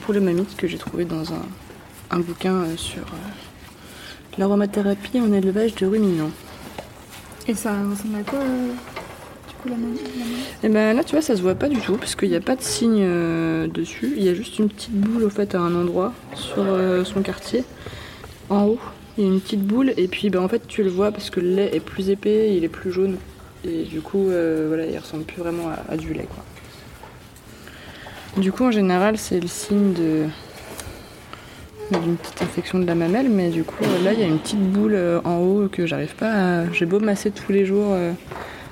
pour 0.01 0.13
les 0.13 0.19
mamites 0.21 0.55
que 0.55 0.67
j'ai 0.67 0.77
trouvé 0.77 1.05
dans 1.05 1.33
un, 1.33 1.45
un 2.09 2.19
bouquin 2.19 2.65
sur 2.77 3.03
l'aromathérapie 4.37 5.19
en 5.19 5.31
élevage 5.33 5.75
de 5.75 5.85
ruminants. 5.85 6.31
Et 7.47 7.53
ça 7.53 7.71
ressemble 7.73 8.17
à 8.19 8.23
quoi 8.23 8.39
la 9.69 9.75
Et 10.63 10.69
ben 10.69 10.95
là, 10.95 11.03
tu 11.03 11.15
vois, 11.15 11.21
ça 11.21 11.35
se 11.35 11.41
voit 11.41 11.55
pas 11.55 11.69
du 11.69 11.77
tout 11.77 11.95
parce 11.97 12.15
qu'il 12.15 12.29
n'y 12.29 12.35
a 12.35 12.41
pas 12.41 12.55
de 12.55 12.61
signe 12.61 13.01
euh, 13.01 13.67
dessus. 13.67 14.13
Il 14.17 14.23
y 14.23 14.29
a 14.29 14.33
juste 14.33 14.59
une 14.59 14.69
petite 14.69 14.93
boule 14.93 15.23
au 15.23 15.29
fait 15.29 15.55
à 15.55 15.59
un 15.59 15.75
endroit 15.75 16.13
sur 16.35 16.63
euh, 16.65 17.03
son 17.03 17.21
quartier, 17.21 17.63
en 18.49 18.65
haut. 18.65 18.79
Il 19.17 19.25
y 19.25 19.27
a 19.27 19.29
une 19.29 19.41
petite 19.41 19.63
boule 19.63 19.93
et 19.97 20.07
puis 20.07 20.29
ben, 20.29 20.41
en 20.41 20.47
fait 20.47 20.65
tu 20.67 20.83
le 20.83 20.89
vois 20.89 21.11
parce 21.11 21.29
que 21.29 21.39
le 21.39 21.55
lait 21.55 21.75
est 21.75 21.81
plus 21.81 22.09
épais, 22.09 22.55
il 22.55 22.63
est 22.63 22.69
plus 22.69 22.91
jaune 22.91 23.17
et 23.65 23.83
du 23.83 23.99
coup 24.01 24.29
euh, 24.29 24.65
voilà, 24.69 24.85
il 24.85 24.97
ressemble 24.97 25.23
plus 25.23 25.41
vraiment 25.41 25.67
à, 25.67 25.93
à 25.93 25.97
du 25.97 26.13
lait 26.13 26.27
quoi. 26.33 26.43
Du 28.41 28.53
coup 28.53 28.63
en 28.63 28.71
général 28.71 29.17
c'est 29.17 29.41
le 29.41 29.47
signe 29.47 29.93
de 29.93 30.25
d'une 31.91 32.15
petite 32.15 32.41
infection 32.41 32.79
de 32.79 32.85
la 32.85 32.95
mamelle, 32.95 33.29
mais 33.29 33.49
du 33.49 33.65
coup 33.65 33.83
là 34.05 34.13
il 34.13 34.19
y 34.21 34.23
a 34.23 34.27
une 34.27 34.39
petite 34.39 34.63
boule 34.63 34.97
en 35.25 35.39
haut 35.39 35.67
que 35.69 35.85
j'arrive 35.85 36.15
pas 36.15 36.61
à. 36.61 36.71
J'ai 36.71 36.85
beau 36.85 37.01
masser 37.01 37.31
tous 37.31 37.51
les 37.51 37.65
jours. 37.65 37.93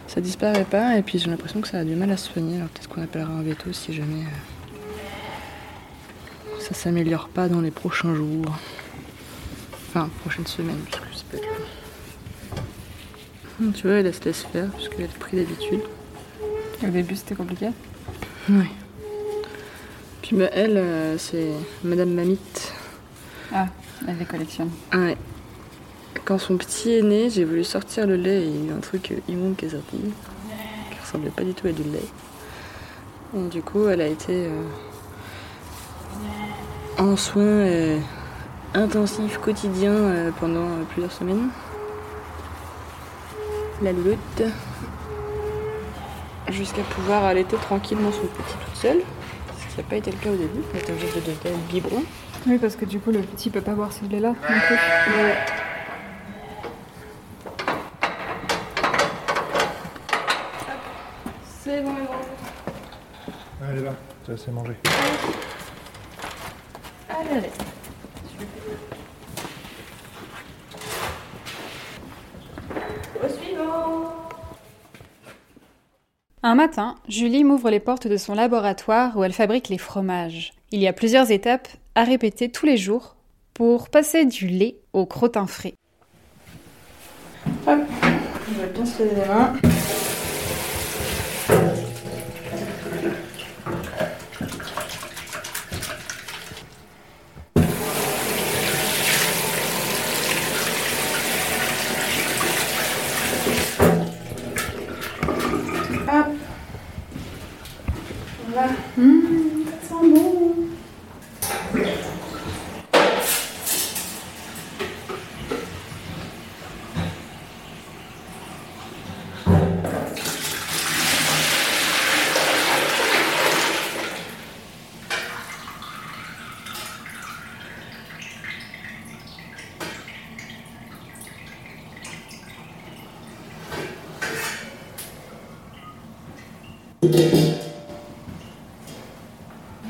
Ça 0.09 0.21
disparaît 0.21 0.65
pas 0.65 0.97
et 0.97 1.03
puis 1.03 1.19
j'ai 1.19 1.29
l'impression 1.29 1.61
que 1.61 1.67
ça 1.67 1.77
a 1.79 1.83
du 1.83 1.95
mal 1.95 2.11
à 2.11 2.17
se 2.17 2.31
soigner. 2.31 2.57
Alors 2.57 2.69
peut-être 2.69 2.89
qu'on 2.89 3.03
appellera 3.03 3.31
un 3.31 3.43
veto 3.43 3.71
si 3.71 3.93
jamais 3.93 4.23
euh, 4.23 4.99
ça 6.59 6.73
s'améliore 6.73 7.29
pas 7.29 7.47
dans 7.47 7.61
les 7.61 7.69
prochains 7.71 8.15
jours. 8.15 8.57
Enfin, 9.87 10.09
prochaines 10.21 10.47
semaines, 10.47 10.79
puisque 10.85 11.03
ça 11.13 11.23
peut 11.31 11.37
être. 11.37 11.45
Tu 13.75 13.87
vois, 13.87 13.97
elle 13.97 14.13
se 14.13 14.23
laisse 14.23 14.43
faire 14.43 14.69
puisqu'elle 14.71 15.05
a 15.05 15.07
le 15.07 15.19
prix 15.19 15.37
d'habitude. 15.37 15.81
Au 16.83 16.87
début, 16.87 17.15
c'était 17.15 17.35
compliqué. 17.35 17.69
Oui. 18.49 18.65
Puis 20.21 20.35
bah, 20.35 20.49
elle, 20.53 20.77
euh, 20.77 21.17
c'est 21.17 21.49
Madame 21.83 22.11
Mamite. 22.13 22.73
Ah, 23.53 23.67
elle 24.07 24.17
les 24.17 24.25
collectionne. 24.25 24.69
Ah 24.91 24.97
ouais. 24.97 25.17
Quand 26.25 26.37
son 26.37 26.57
petit 26.57 26.91
est 26.93 27.01
né, 27.01 27.29
j'ai 27.29 27.43
voulu 27.43 27.63
sortir 27.63 28.05
le 28.05 28.15
lait 28.15 28.43
et 28.43 28.45
il 28.45 28.65
y 28.65 28.69
a 28.69 28.71
eu 28.71 28.77
un 28.77 28.81
truc 28.81 29.11
euh, 29.11 29.19
immonde 29.27 29.55
qui 29.55 29.65
est 29.65 29.69
sorti, 29.69 29.97
qui 29.97 30.99
ressemblait 31.01 31.31
pas 31.31 31.43
du 31.43 31.53
tout 31.53 31.67
à 31.67 31.71
du 31.71 31.83
lait. 31.83 32.05
Et 33.35 33.47
du 33.49 33.61
coup, 33.61 33.87
elle 33.87 34.01
a 34.01 34.07
été 34.07 34.47
euh, 34.47 34.63
en 36.97 37.15
soins 37.15 37.43
euh, 37.43 37.99
intensifs 38.73 39.37
quotidiens 39.39 39.91
euh, 39.91 40.31
pendant 40.39 40.65
euh, 40.65 40.83
plusieurs 40.91 41.11
semaines. 41.11 41.49
La 43.81 43.91
louloute. 43.91 44.43
Jusqu'à 46.49 46.81
pouvoir 46.81 47.23
allaiter 47.25 47.55
tranquillement 47.57 48.11
son 48.11 48.21
petit 48.21 48.57
toute 48.65 48.75
seule. 48.75 49.01
Ce 49.57 49.73
qui 49.73 49.77
n'a 49.77 49.87
pas 49.87 49.95
été 49.95 50.11
le 50.11 50.17
cas 50.17 50.29
au 50.29 50.35
début. 50.35 50.61
Elle 50.73 50.79
était 50.79 50.91
obligée 50.91 51.07
de 51.07 51.19
donner 51.21 51.55
le 51.55 51.71
biberon. 51.71 52.03
Oui, 52.47 52.57
parce 52.57 52.75
que 52.75 52.85
du 52.85 52.99
coup, 52.99 53.11
le 53.11 53.19
petit 53.19 53.49
peut 53.49 53.61
pas 53.61 53.73
boire 53.73 53.93
ce 53.93 54.03
lait-là 54.05 54.29
non 54.29 54.35
plus. 54.67 54.77
C'est 61.61 61.81
bon, 61.83 61.91
bon. 61.91 62.07
Allez, 63.69 63.81
va, 63.81 63.91
ça 64.29 64.37
c'est 64.37 64.51
mangé. 64.51 64.73
Allez, 67.09 67.37
allez. 67.37 67.49
Au 73.23 73.27
suivant. 73.29 74.13
Un 76.43 76.55
matin, 76.55 76.95
Julie 77.07 77.43
m'ouvre 77.43 77.69
les 77.69 77.79
portes 77.79 78.07
de 78.07 78.17
son 78.17 78.33
laboratoire 78.33 79.17
où 79.17 79.23
elle 79.23 79.33
fabrique 79.33 79.69
les 79.69 79.77
fromages. 79.77 80.53
Il 80.71 80.79
y 80.79 80.87
a 80.87 80.93
plusieurs 80.93 81.31
étapes 81.31 81.67
à 81.95 82.03
répéter 82.03 82.49
tous 82.49 82.65
les 82.65 82.77
jours 82.77 83.15
pour 83.53 83.89
passer 83.89 84.25
du 84.25 84.47
lait 84.47 84.77
au 84.93 85.05
crottin 85.05 85.47
frais. 85.47 85.73
Hop. 87.67 87.79
On 88.51 88.61
va 88.61 88.67
bien 88.73 88.85
se 88.85 89.03
laver 89.03 89.15
les 89.21 89.27
mains. 89.27 89.53
Hop. 106.07 106.27
Voilà. 108.51 108.67
ça 108.67 109.87
sent 109.87 110.09
bon. 110.09 110.55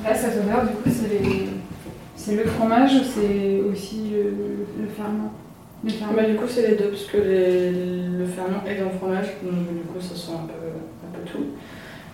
Là, 0.04 0.16
cette 0.16 0.38
odeur, 0.42 0.64
du 0.66 0.74
coup, 0.76 0.90
c'est 0.90 1.10
les... 1.10 1.48
c'est 2.16 2.36
le 2.36 2.46
fromage 2.46 2.94
ou 2.94 3.04
c'est 3.04 3.62
aussi 3.70 4.12
le, 4.14 4.84
le 4.84 4.88
ferment 4.88 5.34
Le 5.84 5.90
ferment. 5.90 6.14
Bah, 6.14 6.24
du 6.24 6.36
coup, 6.36 6.48
c'est 6.48 6.68
les 6.68 6.76
deux, 6.76 6.90
parce 6.90 7.06
que 7.06 7.18
les- 7.18 7.72
le 7.72 8.26
ferment 8.26 8.64
est 8.68 8.80
dans 8.80 8.86
le 8.86 8.98
du 9.18 9.82
coup, 9.82 10.00
ça 10.00 10.16
sent 10.16 10.32
un 10.34 10.48
peu, 10.48 10.54
un 11.08 11.12
peu 11.12 11.30
tout. 11.30 11.46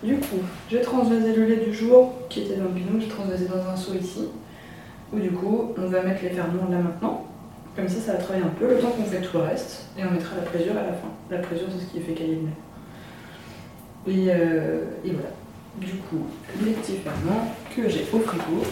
Du 0.02 0.16
coup, 0.16 0.36
j'ai 0.70 0.80
transvasé 0.80 1.34
le 1.34 1.46
lait 1.46 1.64
du 1.64 1.72
jour 1.72 2.12
qui 2.28 2.42
était 2.42 2.56
dans 2.56 2.64
le 2.64 2.70
bidon, 2.70 3.00
j'ai 3.00 3.08
transvasé 3.08 3.46
dans 3.46 3.68
un 3.70 3.76
seau 3.76 3.94
ici. 3.94 4.28
où 5.12 5.18
du 5.18 5.30
coup 5.30 5.72
on 5.78 5.86
va 5.86 6.02
mettre 6.02 6.22
les 6.22 6.30
ferments 6.30 6.68
là 6.70 6.78
maintenant. 6.78 7.24
Comme 7.74 7.88
ça, 7.88 8.00
ça 8.00 8.12
va 8.12 8.18
travailler 8.18 8.44
un 8.44 8.58
peu 8.58 8.68
le 8.68 8.78
temps 8.78 8.88
qu'on 8.88 9.04
fait 9.04 9.20
tout 9.20 9.36
le 9.36 9.44
reste. 9.44 9.86
Et 9.98 10.02
on 10.04 10.10
mettra 10.10 10.36
la 10.36 10.42
présure 10.42 10.72
à 10.72 10.82
la 10.82 10.92
fin. 10.92 11.08
La 11.30 11.38
présure, 11.38 11.66
c'est 11.70 11.84
ce 11.84 11.92
qui 11.92 12.00
fait 12.00 12.12
cailler 12.14 12.38
le 14.06 14.12
lait. 14.14 14.24
Et, 14.24 14.30
euh, 14.30 14.84
et 15.04 15.10
voilà. 15.10 15.28
Du 15.78 15.92
coup, 15.96 16.26
les 16.64 16.72
petits 16.72 16.96
ferments 16.96 17.54
que 17.74 17.86
j'ai 17.88 18.06
au 18.12 18.18
frigo. 18.20 18.62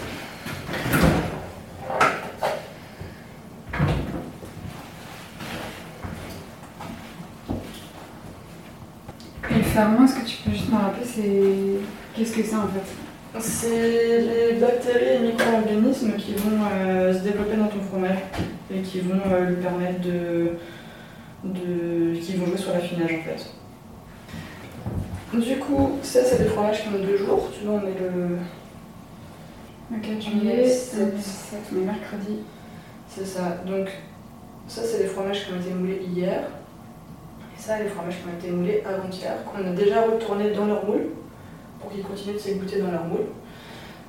Le 9.75 9.81
ferment, 9.81 10.05
est-ce 10.05 10.15
que 10.15 10.25
tu 10.25 10.37
peux 10.37 10.53
juste 10.53 10.71
me 10.71 10.77
rappeler, 10.77 11.05
c'est. 11.05 12.17
Qu'est-ce 12.17 12.37
que 12.37 12.45
c'est 12.45 12.55
en 12.55 12.69
fait? 12.69 13.41
C'est 13.41 14.21
les 14.21 14.61
bactéries 14.61 15.17
et 15.17 15.19
micro-organismes 15.19 16.13
qui 16.13 16.35
vont 16.35 16.61
euh, 16.73 17.13
se 17.13 17.19
développer 17.19 17.57
dans 17.57 17.67
ton 17.67 17.81
fromage 17.81 18.19
et 18.73 18.83
qui 18.83 19.01
vont 19.01 19.19
euh, 19.27 19.47
lui 19.47 19.57
permettre 19.57 20.01
de, 20.01 20.51
de. 21.43 22.15
qui 22.21 22.37
vont 22.37 22.47
jouer 22.47 22.57
sur 22.57 22.73
l'affinage 22.73 23.11
en 23.15 23.25
fait. 23.25 23.51
Du 25.41 25.59
coup, 25.59 25.99
ça 26.03 26.21
c'est 26.23 26.39
des 26.39 26.51
fromages 26.51 26.83
qui 26.83 26.89
ont 26.91 27.05
deux 27.05 27.17
jours. 27.17 27.51
Tu 27.53 27.67
vois, 27.67 27.83
on 27.83 27.89
est 27.89 27.99
le. 27.99 28.39
On 29.91 30.45
mets 30.45 30.51
est 30.51 30.69
7, 30.69 31.21
sept. 31.21 31.59
on 31.73 31.83
est 31.83 31.85
mercredi. 31.85 32.39
C'est 33.09 33.27
ça. 33.27 33.61
Donc, 33.67 33.89
ça, 34.69 34.83
c'est 34.85 34.99
des 34.99 35.09
fromages 35.09 35.45
qui 35.45 35.53
ont 35.53 35.57
été 35.57 35.75
moulés 35.75 36.01
hier. 36.15 36.45
Ça, 37.64 37.79
les 37.83 37.88
fromages 37.88 38.16
qui 38.16 38.29
ont 38.29 38.38
été 38.38 38.55
moulés 38.55 38.83
avant-hier, 38.85 39.33
qu'on 39.46 39.66
a 39.66 39.72
déjà 39.72 40.03
retournés 40.03 40.50
dans 40.50 40.66
leur 40.66 40.85
moule 40.85 41.07
pour 41.81 41.90
qu'ils 41.90 42.03
continuent 42.03 42.35
de 42.35 42.38
s'égoutter 42.38 42.79
dans 42.79 42.90
leur 42.90 43.05
moule. 43.05 43.24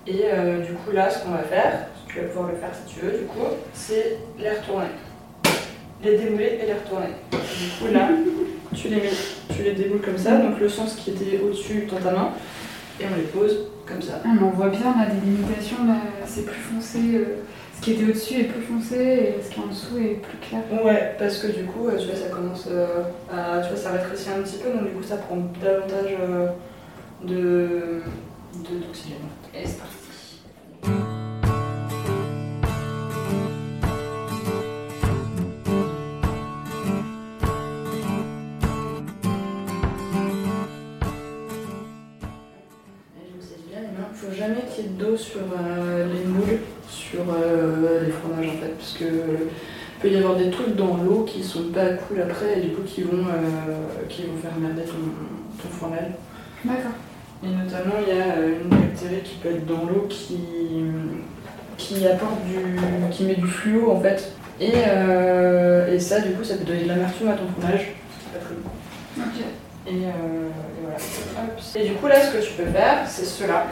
Et 0.05 0.23
euh, 0.25 0.59
du 0.61 0.73
coup, 0.73 0.91
là, 0.91 1.09
ce 1.09 1.23
qu'on 1.23 1.29
va 1.31 1.37
faire, 1.43 1.87
tu 2.05 2.19
vas 2.19 2.25
pouvoir 2.25 2.49
le 2.49 2.57
faire 2.57 2.71
si 2.73 2.93
tu 2.93 3.05
veux, 3.05 3.17
du 3.17 3.23
coup, 3.23 3.39
c'est 3.73 4.17
les 4.37 4.49
retourner. 4.49 4.87
Les 6.03 6.17
démouler 6.17 6.59
et 6.61 6.65
les 6.65 6.73
retourner. 6.73 7.13
Du 7.31 7.69
coup, 7.79 7.93
là, 7.93 8.09
tu 8.75 8.89
les, 8.89 8.97
mets, 8.97 9.09
tu 9.55 9.63
les 9.63 9.71
démoules 9.71 10.01
comme 10.01 10.17
ça, 10.17 10.35
donc 10.35 10.59
le 10.59 10.67
sens 10.67 10.95
qui 10.95 11.11
était 11.11 11.39
au-dessus 11.39 11.87
dans 11.89 12.01
ta 12.01 12.11
main, 12.11 12.31
et 12.99 13.05
on 13.09 13.15
les 13.15 13.23
pose 13.23 13.69
comme 13.87 14.01
ça. 14.01 14.19
Ah, 14.25 14.27
mais 14.33 14.45
on 14.45 14.49
voit 14.49 14.67
bien 14.67 14.93
la 14.99 15.05
délimitation, 15.05 15.77
là, 15.87 15.95
c'est 16.25 16.45
plus 16.45 16.59
foncé. 16.59 16.99
euh, 17.13 17.25
ce 17.75 17.81
qui 17.81 17.91
était 17.91 18.03
au-dessus 18.05 18.39
est 18.41 18.43
plus 18.45 18.61
foncé 18.61 18.95
et 19.37 19.41
ce 19.43 19.49
qui 19.51 19.59
est 19.59 19.63
en 19.63 19.67
dessous 19.67 19.97
est 19.97 20.15
plus 20.21 20.37
clair. 20.39 20.61
Ouais, 20.83 21.15
parce 21.19 21.37
que 21.37 21.47
du 21.47 21.65
coup, 21.65 21.87
euh, 21.87 21.97
tu 21.97 22.07
vois, 22.07 22.15
ça 22.15 22.29
commence 22.29 22.67
euh, 22.71 23.03
à. 23.31 23.61
Tu 23.61 23.69
vois, 23.69 23.77
ça 23.77 23.91
rétrécit 23.91 24.29
un 24.29 24.41
petit 24.41 24.57
peu, 24.57 24.69
donc 24.71 24.87
du 24.89 24.95
coup, 24.95 25.03
ça 25.03 25.17
prend 25.17 25.37
davantage 25.63 26.15
euh, 26.19 26.47
de. 27.23 28.01
de- 28.63 28.85
d'oxygène. 28.85 29.17
Et 29.53 29.65
c'est 29.67 29.77
parti. 29.79 29.95
Et 43.17 43.27
je 43.31 43.35
vous 43.35 43.41
sais 43.41 43.59
bien, 43.69 43.79
il 43.83 43.99
ne 43.99 44.13
faut 44.13 44.35
jamais 44.35 44.61
qu'il 44.73 44.83
y 44.85 44.87
ait 44.87 44.91
d'eau 44.91 45.15
sur 45.17 45.39
euh, 45.41 45.94
les 48.05 48.11
fromages 48.11 48.49
en 48.49 48.61
fait, 48.61 48.77
parce 48.77 48.93
que 48.93 49.05
il 49.05 50.01
peut 50.01 50.09
y 50.09 50.17
avoir 50.17 50.35
des 50.35 50.49
trucs 50.49 50.75
dans 50.75 50.97
l'eau 50.97 51.23
qui 51.23 51.43
sont 51.43 51.69
pas 51.73 51.89
cool 51.93 52.21
après 52.21 52.57
et 52.57 52.61
du 52.61 52.69
coup 52.69 52.83
qui 52.85 53.03
vont, 53.03 53.25
euh, 53.27 54.05
qui 54.09 54.23
vont 54.23 54.37
faire 54.41 54.51
merder 54.59 54.83
ton, 54.83 55.63
ton 55.63 55.69
fromage. 55.69 56.11
D'accord. 56.63 56.91
Et 57.43 57.47
notamment, 57.47 57.95
il 58.05 58.15
y 58.15 58.19
a 58.19 58.37
euh, 58.37 58.59
une 58.61 58.69
bactérie 58.69 59.21
qui 59.23 59.35
peut 59.35 59.49
être 59.49 59.65
dans 59.65 59.85
l'eau 59.85 60.07
qui, 60.09 60.37
qui 61.77 62.07
apporte 62.07 62.43
du. 62.45 62.57
qui 63.11 63.23
met 63.25 63.35
du 63.35 63.47
fluo 63.47 63.91
en 63.91 63.99
fait. 63.99 64.31
Et, 64.59 64.71
euh, 64.87 65.93
et 65.93 65.99
ça, 65.99 66.21
du 66.21 66.31
coup, 66.31 66.43
ça 66.43 66.55
peut 66.55 66.63
donner 66.63 66.83
de 66.83 66.87
l'amertume 66.87 67.27
à 67.27 67.33
ton 67.33 67.47
fromage. 67.47 67.87
C'est 68.33 68.39
pas 68.39 68.45
bon. 68.49 69.21
Ok. 69.21 69.43
Et, 69.87 69.89
euh, 69.91 69.97
et 69.97 70.81
voilà. 70.81 70.97
Hop. 70.97 71.61
Et 71.75 71.87
du 71.87 71.93
coup, 71.95 72.07
là, 72.07 72.21
ce 72.21 72.37
que 72.37 72.43
tu 72.43 72.53
peux 72.53 72.71
faire, 72.71 73.07
c'est 73.07 73.25
cela. 73.25 73.67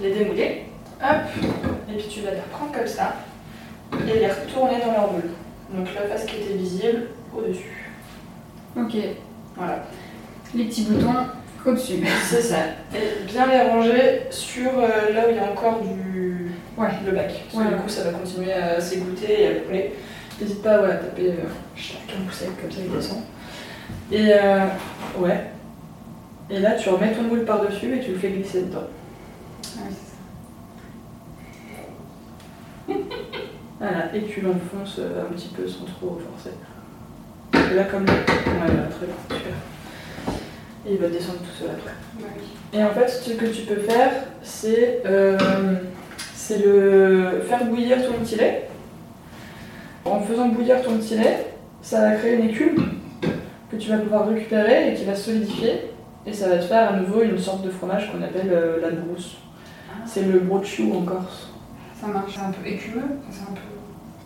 Les 0.00 0.12
démouler. 0.12 0.64
Hop. 1.02 1.44
Et 1.90 1.96
puis 1.98 2.06
tu 2.08 2.20
vas 2.20 2.30
les 2.30 2.40
reprendre 2.40 2.72
comme 2.72 2.86
ça. 2.86 3.14
Et 4.08 4.18
les 4.20 4.26
retourner 4.28 4.78
dans 4.84 4.92
leur 4.92 5.10
boule. 5.12 5.30
Donc 5.74 5.88
la 5.94 6.02
face 6.02 6.24
qui 6.24 6.36
était 6.36 6.54
visible 6.54 7.08
au-dessus. 7.36 7.90
Ok. 8.76 8.94
Voilà. 9.56 9.82
Les 10.54 10.64
petits 10.64 10.84
boutons 10.84 11.14
au-dessus. 11.66 11.94
C'est 12.24 12.40
ça. 12.42 12.56
Et 12.94 13.24
bien 13.26 13.46
les 13.46 13.62
ranger 13.70 14.22
sur 14.30 14.70
euh, 14.78 15.12
là 15.14 15.26
où 15.26 15.30
il 15.30 15.36
y 15.36 15.40
a 15.40 15.44
encore 15.50 15.80
du 15.80 16.52
Ouais. 16.78 16.88
le 17.04 17.12
bac. 17.12 17.26
Parce 17.52 17.64
que 17.64 17.68
Ouais. 17.70 17.76
du 17.76 17.82
coup, 17.82 17.88
ça 17.88 18.04
va 18.04 18.10
continuer 18.18 18.52
à 18.52 18.80
s'égoutter 18.80 19.42
et 19.42 19.46
à 19.48 19.54
couler. 19.60 19.92
N'hésite 20.40 20.62
pas 20.62 20.80
ouais, 20.80 20.90
à 20.92 20.96
taper 20.96 21.28
euh, 21.30 21.34
chacun 21.76 22.14
coup 22.26 22.32
sec, 22.32 22.48
comme 22.60 22.70
ça 22.70 22.78
il 22.84 22.90
descend. 22.90 23.18
Et 24.10 24.32
euh, 24.32 24.64
ouais. 25.18 25.44
Et 26.50 26.58
là, 26.60 26.72
tu 26.72 26.88
remets 26.88 27.12
ton 27.12 27.22
moule 27.22 27.44
par-dessus 27.44 27.94
et 27.96 28.00
tu 28.00 28.12
le 28.12 28.18
fais 28.18 28.30
glisser 28.30 28.62
dedans. 28.62 28.80
Ah 29.76 29.80
oui, 29.88 29.94
c'est 32.88 32.94
Voilà, 33.82 34.14
et 34.14 34.22
tu 34.22 34.42
l'enfonces 34.42 35.00
euh, 35.00 35.22
un 35.22 35.32
petit 35.32 35.48
peu 35.48 35.66
sans 35.66 35.84
trop 35.84 36.16
forcer. 36.16 36.54
Là, 37.74 37.82
comme. 37.82 38.04
Ouais, 38.04 38.14
voilà, 38.44 38.84
très 38.84 39.06
bien, 39.06 39.16
super. 39.28 39.52
Et 40.86 40.92
il 40.92 40.98
va 40.98 41.08
descendre 41.08 41.38
tout 41.40 41.50
seul 41.58 41.70
après. 41.70 41.90
Ouais. 42.22 42.30
Et 42.72 42.84
en 42.84 42.90
fait, 42.90 43.08
ce 43.08 43.32
que 43.32 43.46
tu 43.46 43.62
peux 43.62 43.80
faire, 43.80 44.12
c'est 44.40 45.02
euh, 45.04 45.36
c'est 46.32 46.64
le 46.64 47.42
faire 47.48 47.64
bouillir 47.64 48.06
ton 48.06 48.12
petit 48.22 48.36
lait. 48.36 48.68
En 50.04 50.20
faisant 50.20 50.46
bouillir 50.46 50.80
ton 50.82 50.98
petit 50.98 51.16
lait, 51.16 51.46
ça 51.82 52.02
va 52.02 52.12
créer 52.12 52.36
une 52.36 52.50
écume 52.50 52.98
que 53.68 53.76
tu 53.76 53.90
vas 53.90 53.98
pouvoir 53.98 54.28
récupérer 54.28 54.92
et 54.92 54.94
qui 54.94 55.04
va 55.04 55.16
solidifier. 55.16 55.90
Et 56.24 56.32
ça 56.32 56.48
va 56.48 56.58
te 56.58 56.64
faire 56.64 56.92
à 56.92 56.96
nouveau 56.98 57.22
une 57.22 57.36
sorte 57.36 57.64
de 57.64 57.70
fromage 57.70 58.12
qu'on 58.12 58.22
appelle 58.22 58.50
euh, 58.52 58.80
la 58.80 58.90
brousse. 58.90 59.38
C'est 60.06 60.22
le 60.22 60.38
brochu 60.38 60.92
en 60.92 61.02
Corse. 61.02 61.48
Ça 62.00 62.06
marche. 62.06 62.34
C'est 62.34 62.40
un 62.40 62.52
peu 62.52 62.66
écumeux. 62.66 63.02
C'est 63.28 63.42
un 63.42 63.54
peu. 63.54 63.71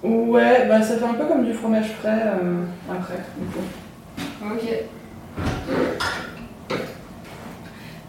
Ouais, 0.06 0.66
bah 0.68 0.80
ça 0.80 0.96
fait 0.96 1.04
un 1.04 1.14
peu 1.14 1.24
comme 1.24 1.44
du 1.44 1.52
fromage 1.52 1.90
frais 2.00 2.22
euh, 2.26 2.62
après, 2.88 3.18
du 3.38 3.46
coup. 3.46 3.64
Ok. 4.44 4.68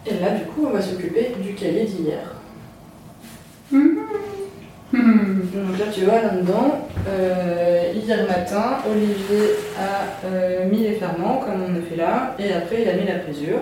Et 0.06 0.20
là, 0.20 0.32
du 0.32 0.46
coup, 0.46 0.68
on 0.68 0.70
va 0.70 0.82
s'occuper 0.82 1.32
du 1.42 1.56
cahier 1.56 1.86
d'hier. 1.86 2.36
Hmm. 3.72 3.96
Donc 4.94 5.80
là, 5.80 5.86
tu 5.92 6.06
vois, 6.06 6.22
là-dedans, 6.22 6.88
euh, 7.10 7.92
hier 7.96 8.28
matin, 8.28 8.78
Olivier 8.90 9.56
a 9.78 10.28
euh, 10.28 10.70
mis 10.70 10.80
les 10.80 10.94
ferments, 10.94 11.38
comme 11.38 11.64
on 11.64 11.78
a 11.78 11.82
fait 11.82 11.96
là, 11.96 12.36
et 12.38 12.54
après, 12.54 12.84
il 12.84 12.90
a 12.90 12.94
mis 12.94 13.06
la 13.06 13.20
présure. 13.20 13.60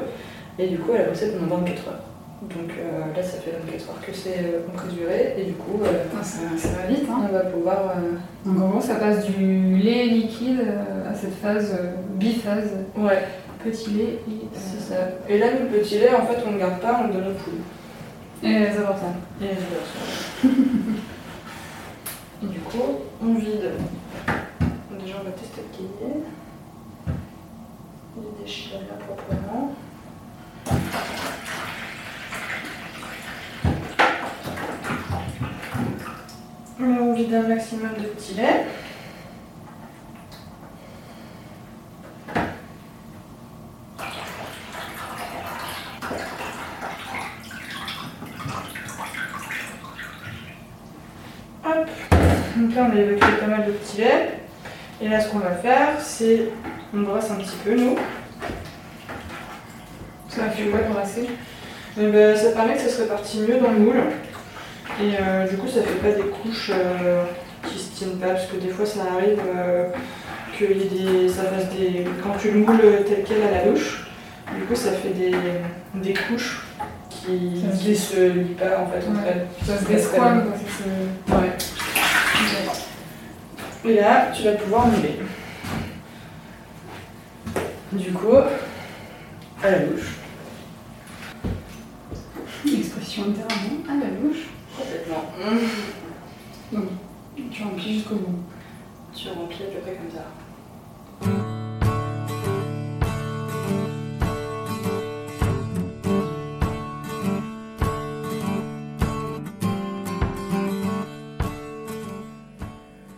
Et 0.60 0.68
du 0.68 0.78
coup, 0.78 0.92
elle 0.94 1.06
a 1.06 1.10
bossé 1.10 1.32
pendant 1.32 1.58
24 1.58 1.88
heures. 1.88 2.15
Donc 2.42 2.70
euh, 2.78 3.14
là, 3.16 3.24
ça 3.24 3.38
fait 3.40 3.52
24 3.66 3.90
heures 3.90 4.02
que 4.06 4.14
c'est 4.14 4.38
euh, 4.40 4.60
présuré, 4.76 5.36
et 5.38 5.46
du 5.46 5.54
coup, 5.54 5.80
euh, 5.84 6.04
Putain, 6.04 6.24
ça, 6.24 6.40
ça 6.58 6.68
va 6.78 6.86
vite, 6.88 7.06
hein. 7.10 7.22
on 7.28 7.34
va 7.34 7.40
pouvoir. 7.40 7.94
euh, 7.98 8.12
Donc 8.46 8.62
en 8.64 8.68
gros, 8.70 8.82
ça 8.82 8.96
passe 8.96 9.26
du 9.26 9.78
lait 9.78 10.06
liquide 10.06 10.62
à 11.10 11.14
cette 11.16 11.34
phase 11.36 11.76
biphase, 12.16 12.72
Ouais, 12.98 13.24
petit 13.64 13.90
lait 13.92 14.20
et. 14.30 14.48
c'est 14.54 14.82
ça. 14.94 14.96
Et 15.28 15.40
là, 15.40 15.48
le 15.60 15.66
petit 15.78 15.98
lait, 15.98 16.14
en 16.14 16.26
fait, 16.26 16.38
on 16.46 16.50
ne 16.50 16.54
le 16.56 16.60
garde 16.60 16.80
pas, 16.82 17.02
on 17.04 17.08
le 17.08 17.14
donne 17.14 17.28
aux 17.32 17.34
poules. 17.36 17.62
Et 18.44 18.50
les 18.60 18.68
avortants. 18.78 19.16
Et 19.42 19.46
les 19.46 19.52
abeilles. 19.52 20.56
Et 22.44 22.48
du 22.48 22.60
coup, 22.60 23.00
on 23.24 23.34
vide. 23.36 23.72
Déjà, 25.00 25.16
on 25.22 25.24
va 25.24 25.32
tester 25.32 25.62
le 25.72 25.78
cahier. 25.78 26.24
Il 28.18 28.44
déchire 28.44 28.80
là 28.82 28.98
proprement. 29.06 29.74
On 36.78 37.14
vide 37.14 37.34
un 37.34 37.48
maximum 37.48 37.94
de 37.98 38.08
petits 38.08 38.34
lait. 38.34 38.66
Hop. 51.66 51.90
Donc 52.58 52.76
là, 52.76 52.90
on 52.90 52.96
a 52.96 53.00
évacué 53.00 53.38
pas 53.40 53.48
mal 53.48 53.66
de 53.66 53.72
petits 53.72 53.98
lait. 54.00 54.40
Et 55.02 55.08
là, 55.08 55.22
ce 55.22 55.30
qu'on 55.30 55.40
va 55.40 55.52
faire, 55.52 56.02
c'est 56.02 56.50
on 56.94 57.02
brasse 57.02 57.32
un 57.32 57.36
petit 57.36 57.56
peu, 57.64 57.76
nous. 57.76 57.96
Ça 60.28 60.50
fait 60.50 60.66
quoi 60.66 60.82
brasser? 60.92 61.30
Et 61.98 62.08
ben, 62.08 62.36
ça 62.36 62.52
permet 62.52 62.74
que 62.74 62.82
ça 62.82 62.90
se 62.90 63.02
répartit 63.02 63.40
mieux 63.40 63.60
dans 63.60 63.72
le 63.72 63.80
moule. 63.80 64.04
Et 65.02 65.12
euh, 65.20 65.48
du 65.48 65.58
coup, 65.58 65.68
ça 65.68 65.82
fait 65.82 65.96
pas 66.10 66.12
des 66.16 66.30
couches 66.30 66.72
euh, 66.74 67.24
qui 67.68 67.78
se 67.80 67.96
tiennent 67.98 68.18
pas, 68.18 68.28
parce 68.30 68.46
que 68.48 68.56
des 68.58 68.70
fois, 68.70 68.86
ça 68.86 69.02
arrive 69.14 69.40
euh, 69.56 69.88
que 70.58 70.64
y 70.66 70.82
ait 70.84 70.86
des, 71.24 71.30
ça 71.30 71.44
fasse 71.44 71.70
des. 71.76 72.06
Quand 72.24 72.38
tu 72.40 72.52
le 72.52 72.60
moules 72.60 72.80
tel 73.06 73.24
quel 73.28 73.42
à 73.44 73.52
la 73.52 73.66
louche, 73.66 74.08
du 74.58 74.62
coup, 74.64 74.76
ça 74.76 74.92
fait 74.92 75.10
des, 75.10 75.32
des 75.96 76.14
couches 76.14 76.62
qui 77.10 77.62
Ça 77.70 77.76
se 77.78 77.84
qui 77.84 77.96
se 77.96 78.20
lie 78.30 78.54
pas 78.54 78.80
en 78.80 78.88
fait 78.88 79.06
entre 79.10 79.22
Ouais. 79.22 79.28
elles. 79.28 79.48
Ça 79.66 79.78
se 79.78 79.84
quoi. 80.46 80.54
se- 80.68 81.34
Ouais. 81.34 81.52
Et 83.92 83.96
là, 84.00 84.32
tu 84.36 84.44
vas 84.44 84.52
pouvoir 84.54 84.88
mouler. 84.88 85.20
Du 87.92 88.12
coup, 88.12 88.36
à 89.64 89.72
la 89.72 89.80
louche. 89.80 90.16
Expression 92.66 93.26
littéralement 93.28 93.84
à 93.90 93.94
la 93.94 94.10
louche. 94.22 94.46
Complètement. 94.78 95.24
Donc, 96.72 96.86
tu 97.52 97.64
remplis 97.64 97.94
jusqu'au 97.96 98.16
bout. 98.16 98.40
Tu 99.16 99.30
remplis 99.30 99.64
à 99.64 99.68
peu 99.68 99.80
près 99.80 99.96
comme 99.96 100.12
ça. 100.12 100.26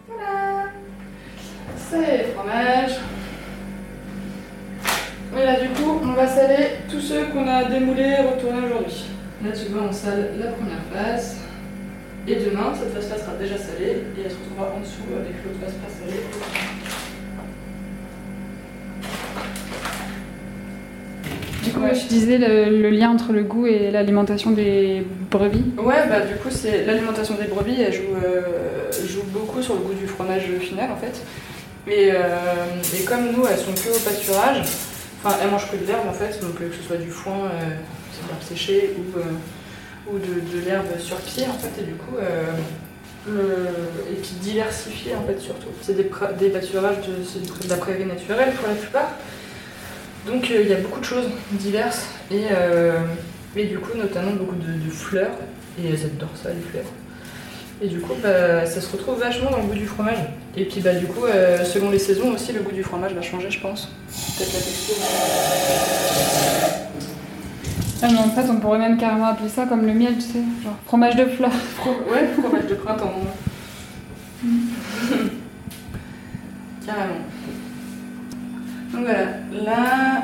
Voilà. 0.07 0.69
C'est 1.75 2.17
le 2.17 2.33
fromage. 2.33 2.95
Et 5.35 5.43
là 5.43 5.59
du 5.59 5.69
coup, 5.69 5.99
on 6.03 6.13
va 6.13 6.27
saler 6.27 6.67
tous 6.89 7.01
ceux 7.01 7.25
qu'on 7.27 7.47
a 7.47 7.63
démoulés 7.65 8.15
et 8.19 8.21
retournés 8.21 8.65
aujourd'hui. 8.67 9.05
Là 9.43 9.51
tu 9.51 9.71
vois, 9.71 9.83
on 9.89 9.91
sale 9.91 10.33
la 10.39 10.51
première 10.51 10.83
face. 10.93 11.46
Et 12.29 12.35
demain, 12.35 12.73
cette 12.77 12.93
face-là 12.93 13.17
sera 13.17 13.35
déjà 13.39 13.57
salée 13.57 14.03
et 14.17 14.21
elle 14.25 14.29
se 14.29 14.35
retrouvera 14.35 14.73
en 14.75 14.81
dessous 14.81 15.01
avec 15.15 15.33
l'autre 15.45 15.59
face 15.63 15.73
pas 15.75 15.87
salée. 15.87 16.23
Du 21.63 21.71
coup, 21.71 21.81
je 21.93 22.07
disais 22.07 22.37
le, 22.37 22.81
le 22.81 22.89
lien 22.89 23.11
entre 23.11 23.31
le 23.31 23.43
goût 23.43 23.65
et 23.65 23.91
l'alimentation 23.91 24.51
des 24.51 25.05
brebis. 25.31 25.73
Ouais, 25.77 26.07
bah 26.09 26.21
du 26.21 26.35
coup, 26.35 26.49
c'est 26.49 26.85
l'alimentation 26.85 27.35
des 27.35 27.47
brebis, 27.47 27.81
elle 27.81 27.93
joue, 27.93 28.15
euh, 28.21 28.91
joue 29.07 29.23
beaucoup 29.31 29.61
sur 29.61 29.75
le 29.75 29.81
goût 29.81 29.93
du 29.93 30.07
fromage 30.07 30.47
final 30.59 30.91
en 30.91 30.97
fait. 30.97 31.23
Et, 31.89 32.11
euh, 32.11 32.17
et 32.93 33.05
comme 33.05 33.31
nous, 33.31 33.45
elles 33.47 33.57
sont 33.57 33.71
que 33.71 33.95
au 33.95 33.99
pâturage, 33.99 34.63
enfin, 35.23 35.37
elles 35.41 35.49
mangent 35.49 35.71
que 35.71 35.77
de 35.77 35.87
l'herbe 35.87 36.07
en 36.09 36.13
fait, 36.13 36.41
donc 36.41 36.59
euh, 36.61 36.67
que 36.67 36.75
ce 36.75 36.83
soit 36.83 36.97
du 36.97 37.09
foin, 37.09 37.45
euh, 37.45 37.75
c'est 38.11 38.49
séchée 38.49 38.95
ou, 38.97 39.17
euh, 39.17 39.23
ou 40.11 40.19
de, 40.19 40.57
de 40.57 40.65
l'herbe 40.65 40.97
sur 40.99 41.17
pied 41.17 41.45
en 41.47 41.53
fait, 41.53 41.81
et 41.81 41.85
du 41.85 41.93
coup, 41.93 42.15
euh, 43.29 43.65
et 44.09 44.15
puis 44.15 44.31
diversifié 44.41 45.13
en 45.15 45.25
fait 45.27 45.39
surtout. 45.39 45.67
C'est 45.81 45.95
des, 45.95 46.09
des 46.39 46.49
pâturages 46.49 46.97
de, 47.05 47.69
la 47.69 47.75
prairie 47.75 48.05
naturelle 48.05 48.53
pour 48.53 48.69
la 48.69 48.75
plupart. 48.75 49.11
Donc 50.25 50.49
euh, 50.49 50.61
il 50.61 50.69
y 50.69 50.73
a 50.73 50.77
beaucoup 50.77 50.99
de 51.01 51.05
choses 51.05 51.27
diverses 51.51 52.07
et, 52.31 52.45
euh, 52.51 52.99
du 53.55 53.79
coup 53.79 53.97
notamment 53.97 54.31
beaucoup 54.31 54.55
de, 54.55 54.89
fleurs 54.89 55.31
et 55.81 55.87
adorent 55.89 56.37
ça 56.41 56.49
les 56.49 56.61
fleurs. 56.61 56.85
Et 57.81 57.87
du 57.87 57.99
coup 57.99 58.13
bah, 58.23 58.65
ça 58.65 58.79
se 58.79 58.91
retrouve 58.91 59.19
vachement 59.19 59.51
dans 59.51 59.57
le 59.57 59.63
goût 59.63 59.73
du 59.73 59.87
fromage. 59.87 60.19
Et 60.55 60.65
puis 60.65 60.79
bah 60.79 60.93
du 60.93 61.05
coup 61.05 61.25
selon 61.65 61.89
les 61.89 61.99
saisons 61.99 62.31
aussi 62.31 62.53
le 62.53 62.61
goût 62.61 62.71
du 62.71 62.83
fromage 62.83 63.13
va 63.13 63.21
changer 63.21 63.51
je 63.51 63.59
pense. 63.59 63.89
Peut-être 64.37 64.53
la 64.53 64.59
texture. 64.59 64.95
Ah, 67.99 68.07
mais 68.11 68.19
en 68.19 68.29
fait, 68.29 68.47
on 68.49 68.57
pourrait 68.57 68.77
même 68.77 68.97
carrément 68.97 69.25
appeler 69.25 69.49
ça 69.49 69.65
comme 69.65 69.85
le 69.85 69.93
miel, 69.93 70.15
tu 70.15 70.21
sais, 70.21 70.43
genre 70.63 70.77
fromage 70.85 71.15
de 71.15 71.25
fleurs. 71.25 71.51
Ouais, 72.11 72.27
fromage 72.39 72.67
de 72.67 72.75
printemps. 72.75 73.13
Carrément. 76.85 77.15
Donc 78.93 79.01
voilà, 79.01 79.25
là, 79.65 80.23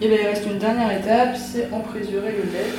il 0.00 0.08
reste 0.08 0.46
une 0.46 0.58
dernière 0.58 0.92
étape, 0.92 1.36
c'est 1.36 1.68
emprésurer 1.72 2.32
le 2.32 2.50
lait. 2.50 2.72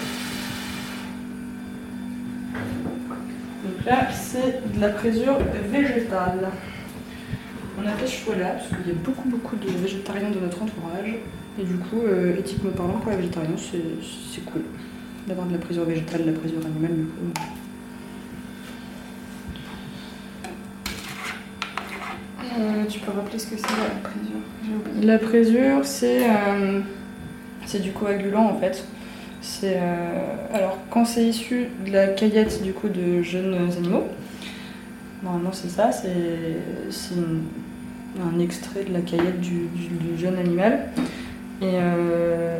Donc 3.64 3.86
là, 3.86 4.08
c'est 4.12 4.74
de 4.76 4.82
la 4.82 4.90
présure 4.90 5.38
végétale. 5.72 6.50
On 7.78 7.88
a 7.88 7.92
fait 7.92 8.08
ce 8.08 8.24
choix-là 8.24 8.56
parce 8.58 8.68
qu'il 8.70 8.88
y 8.88 8.92
a 8.92 9.00
beaucoup 9.04 9.30
beaucoup 9.30 9.56
de 9.56 9.70
végétariens 9.70 10.32
dans 10.32 10.42
notre 10.42 10.64
entourage. 10.64 11.16
Et 11.60 11.64
du 11.64 11.76
coup, 11.76 12.02
euh, 12.06 12.38
éthiquement 12.38 12.72
parlant, 12.72 13.00
pour 13.00 13.12
les 13.12 13.18
végétariens, 13.18 13.56
c'est 13.58 14.46
cool 14.46 14.62
d'avoir 15.28 15.48
de 15.48 15.54
la 15.54 15.58
présure 15.60 15.86
végétale, 15.86 16.26
de 16.26 16.32
la 16.32 16.38
présure 16.38 16.60
animale. 16.66 16.96
Du 16.96 17.06
coup. 17.06 17.42
Euh, 22.58 22.86
tu 22.90 23.00
peux 23.00 23.12
rappeler 23.12 23.40
ce 23.40 23.48
que 23.48 23.58
c'est 23.58 23.64
la 23.64 24.10
présure. 24.10 25.06
La 25.06 25.18
présure, 25.18 25.84
c'est 25.86 26.24
euh, 26.30 26.82
c'est 27.66 27.82
du 27.82 27.92
coagulant 27.92 28.46
en 28.46 28.60
fait. 28.60 28.86
C'est 29.42 29.78
euh, 29.78 30.36
alors 30.54 30.78
quand 30.90 31.06
c'est 31.06 31.26
issu 31.26 31.66
de 31.86 31.92
la 31.92 32.08
caillette 32.08 32.62
du 32.64 32.72
coup 32.74 32.88
de 32.90 33.22
jeunes 33.22 33.54
animaux. 33.56 34.08
Normalement 35.24 35.52
c'est 35.54 35.70
ça, 35.70 35.92
c'est 35.92 36.12
un 38.22 38.40
extrait 38.40 38.84
de 38.86 38.94
la 38.94 39.02
caillette 39.02 39.42
du, 39.42 39.68
du- 39.76 39.88
du 39.88 40.18
jeune 40.18 40.38
animal. 40.38 40.88
Et, 41.62 41.66
euh, 41.76 42.58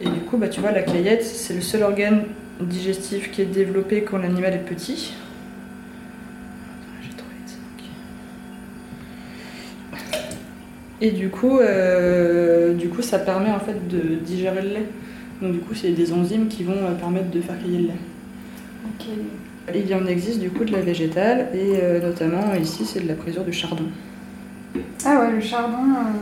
et 0.00 0.08
du 0.08 0.20
coup, 0.20 0.36
bah, 0.36 0.48
tu 0.48 0.60
vois, 0.60 0.72
la 0.72 0.82
caillette, 0.82 1.24
c'est 1.24 1.54
le 1.54 1.60
seul 1.60 1.82
organe 1.82 2.24
digestif 2.60 3.30
qui 3.30 3.42
est 3.42 3.46
développé 3.46 4.02
quand 4.02 4.18
l'animal 4.18 4.54
est 4.54 4.58
petit. 4.58 5.14
Et 11.00 11.10
du 11.10 11.28
coup, 11.28 11.58
euh, 11.58 12.72
du 12.72 12.88
coup, 12.88 13.02
ça 13.02 13.18
permet 13.18 13.50
en 13.50 13.58
fait 13.58 13.88
de 13.88 14.14
digérer 14.14 14.62
le 14.62 14.68
lait. 14.70 14.86
Donc 15.42 15.52
du 15.52 15.58
coup, 15.58 15.74
c'est 15.74 15.90
des 15.90 16.14
enzymes 16.14 16.48
qui 16.48 16.62
vont 16.62 16.72
euh, 16.72 16.94
permettre 16.94 17.30
de 17.30 17.42
faire 17.42 17.60
cailler 17.60 17.78
le 17.78 17.86
lait. 17.88 17.94
Il 19.74 19.86
y 19.86 19.94
en 19.94 20.06
existe 20.06 20.40
du 20.40 20.48
coup 20.48 20.64
de 20.64 20.72
la 20.72 20.80
végétale 20.80 21.48
et 21.54 21.78
euh, 21.82 22.00
notamment 22.00 22.54
ici, 22.54 22.86
c'est 22.86 23.00
de 23.00 23.08
la 23.08 23.14
présure 23.14 23.44
du 23.44 23.52
chardon. 23.52 23.84
Ah 25.04 25.20
ouais, 25.20 25.32
le 25.32 25.40
chardon. 25.40 25.76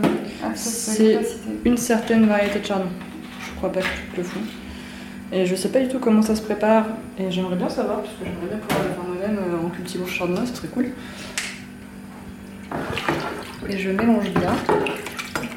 euh, 0.05 0.09
Ah, 0.45 0.49
C'est- 0.55 0.93
c'est. 1.23 1.29
Une 1.65 1.77
certaine 1.77 2.27
variété 2.27 2.59
de 2.61 2.65
chardon. 2.65 2.89
Je 3.41 3.51
crois 3.57 3.71
pas 3.73 3.81
que 3.81 3.87
toutes 3.87 4.17
le 4.19 4.23
font. 4.25 4.41
Et 5.33 5.47
je 5.47 5.55
sais 5.55 5.69
pas 5.71 5.81
du 5.81 5.89
tout 5.89 5.99
comment 5.99 6.21
ça 6.21 6.35
se 6.37 6.43
prépare 6.43 6.85
et 7.19 7.31
j'aimerais 7.31 7.57
bien 7.57 7.69
savoir 7.71 8.01
parce 8.03 8.11
que 8.15 8.25
j'aimerais 8.25 8.49
bien 8.49 8.59
pouvoir 8.59 8.85
le 8.87 8.91
faire 8.95 9.05
moi-même 9.05 9.39
euh, 9.63 9.67
en 9.67 9.71
cultivant 9.71 10.05
le 10.05 10.11
chardonnay, 10.11 10.47
ça 10.47 10.55
serait 10.57 10.69
cool. 10.69 10.87
Et 13.69 13.79
je 13.79 13.91
mélange 13.91 14.29
bien 14.31 14.53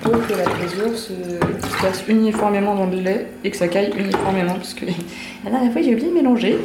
pour 0.01 0.13
que 0.27 0.34
la 0.34 0.43
présure 0.43 0.95
se 0.97 1.12
se 1.13 1.81
passe 1.81 2.03
uniformément 2.08 2.75
dans 2.75 2.86
le 2.86 2.97
lait 3.01 3.27
et 3.43 3.51
que 3.51 3.58
ça 3.58 3.67
caille 3.67 3.91
uniformément 3.97 4.53
parce 4.53 4.73
que 4.73 4.86
la 5.43 5.51
dernière 5.51 5.71
fois 5.73 5.81
j'ai 5.81 5.93
oublié 5.93 6.10
de 6.10 6.13
mélanger 6.15 6.58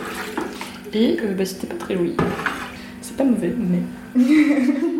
et 0.92 1.16
euh, 1.22 1.34
bah, 1.34 1.44
c'était 1.44 1.66
pas 1.66 1.76
très 1.76 1.96
joli. 1.96 2.14
C'est 3.00 3.16
pas 3.16 3.24
mauvais 3.24 3.52
mais 3.58 4.22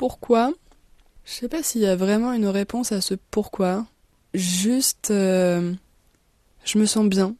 Pourquoi 0.00 0.54
Je 1.26 1.32
sais 1.34 1.48
pas 1.48 1.62
s'il 1.62 1.82
y 1.82 1.86
a 1.86 1.94
vraiment 1.94 2.32
une 2.32 2.46
réponse 2.46 2.90
à 2.90 3.02
ce 3.02 3.12
pourquoi. 3.30 3.84
Juste, 4.32 5.10
euh, 5.10 5.74
je 6.64 6.78
me 6.78 6.86
sens 6.86 7.04
bien 7.04 7.34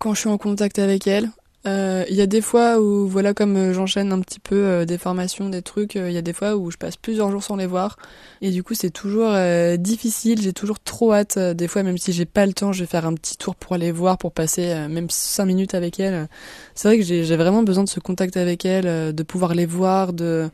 quand 0.00 0.12
je 0.12 0.18
suis 0.18 0.28
en 0.28 0.38
contact 0.38 0.80
avec 0.80 1.06
elle. 1.06 1.30
Euh, 1.68 2.04
Il 2.10 2.16
y 2.16 2.20
a 2.20 2.26
des 2.26 2.40
fois 2.40 2.80
où, 2.80 3.06
voilà, 3.06 3.32
comme 3.32 3.56
euh, 3.56 3.72
j'enchaîne 3.72 4.10
un 4.10 4.18
petit 4.22 4.40
peu 4.40 4.84
des 4.86 4.98
formations, 4.98 5.50
des 5.50 5.62
trucs, 5.62 5.94
il 5.94 6.10
y 6.10 6.16
a 6.16 6.22
des 6.22 6.32
fois 6.32 6.56
où 6.56 6.72
je 6.72 6.78
passe 6.78 6.96
plusieurs 6.96 7.30
jours 7.30 7.44
sans 7.44 7.54
les 7.54 7.66
voir. 7.66 7.96
Et 8.40 8.50
du 8.50 8.64
coup, 8.64 8.74
c'est 8.74 8.90
toujours 8.90 9.32
difficile, 9.78 10.42
j'ai 10.42 10.52
toujours 10.52 10.80
trop 10.80 11.12
hâte. 11.12 11.38
Des 11.38 11.68
fois, 11.68 11.84
même 11.84 11.96
si 11.96 12.12
j'ai 12.12 12.26
pas 12.26 12.44
le 12.44 12.54
temps, 12.54 12.72
je 12.72 12.80
vais 12.80 12.88
faire 12.88 13.06
un 13.06 13.14
petit 13.14 13.36
tour 13.36 13.54
pour 13.54 13.74
aller 13.74 13.92
voir, 13.92 14.18
pour 14.18 14.32
passer 14.32 14.74
même 14.88 15.10
cinq 15.10 15.44
minutes 15.44 15.74
avec 15.74 16.00
elle. 16.00 16.28
C'est 16.74 16.88
vrai 16.88 16.98
que 16.98 17.04
j'ai 17.04 17.36
vraiment 17.36 17.62
besoin 17.62 17.84
de 17.84 17.88
ce 17.88 18.00
contact 18.00 18.36
avec 18.36 18.64
elle, 18.64 19.14
de 19.14 19.22
pouvoir 19.22 19.54
les 19.54 19.66
voir, 19.66 20.12
de... 20.12 20.50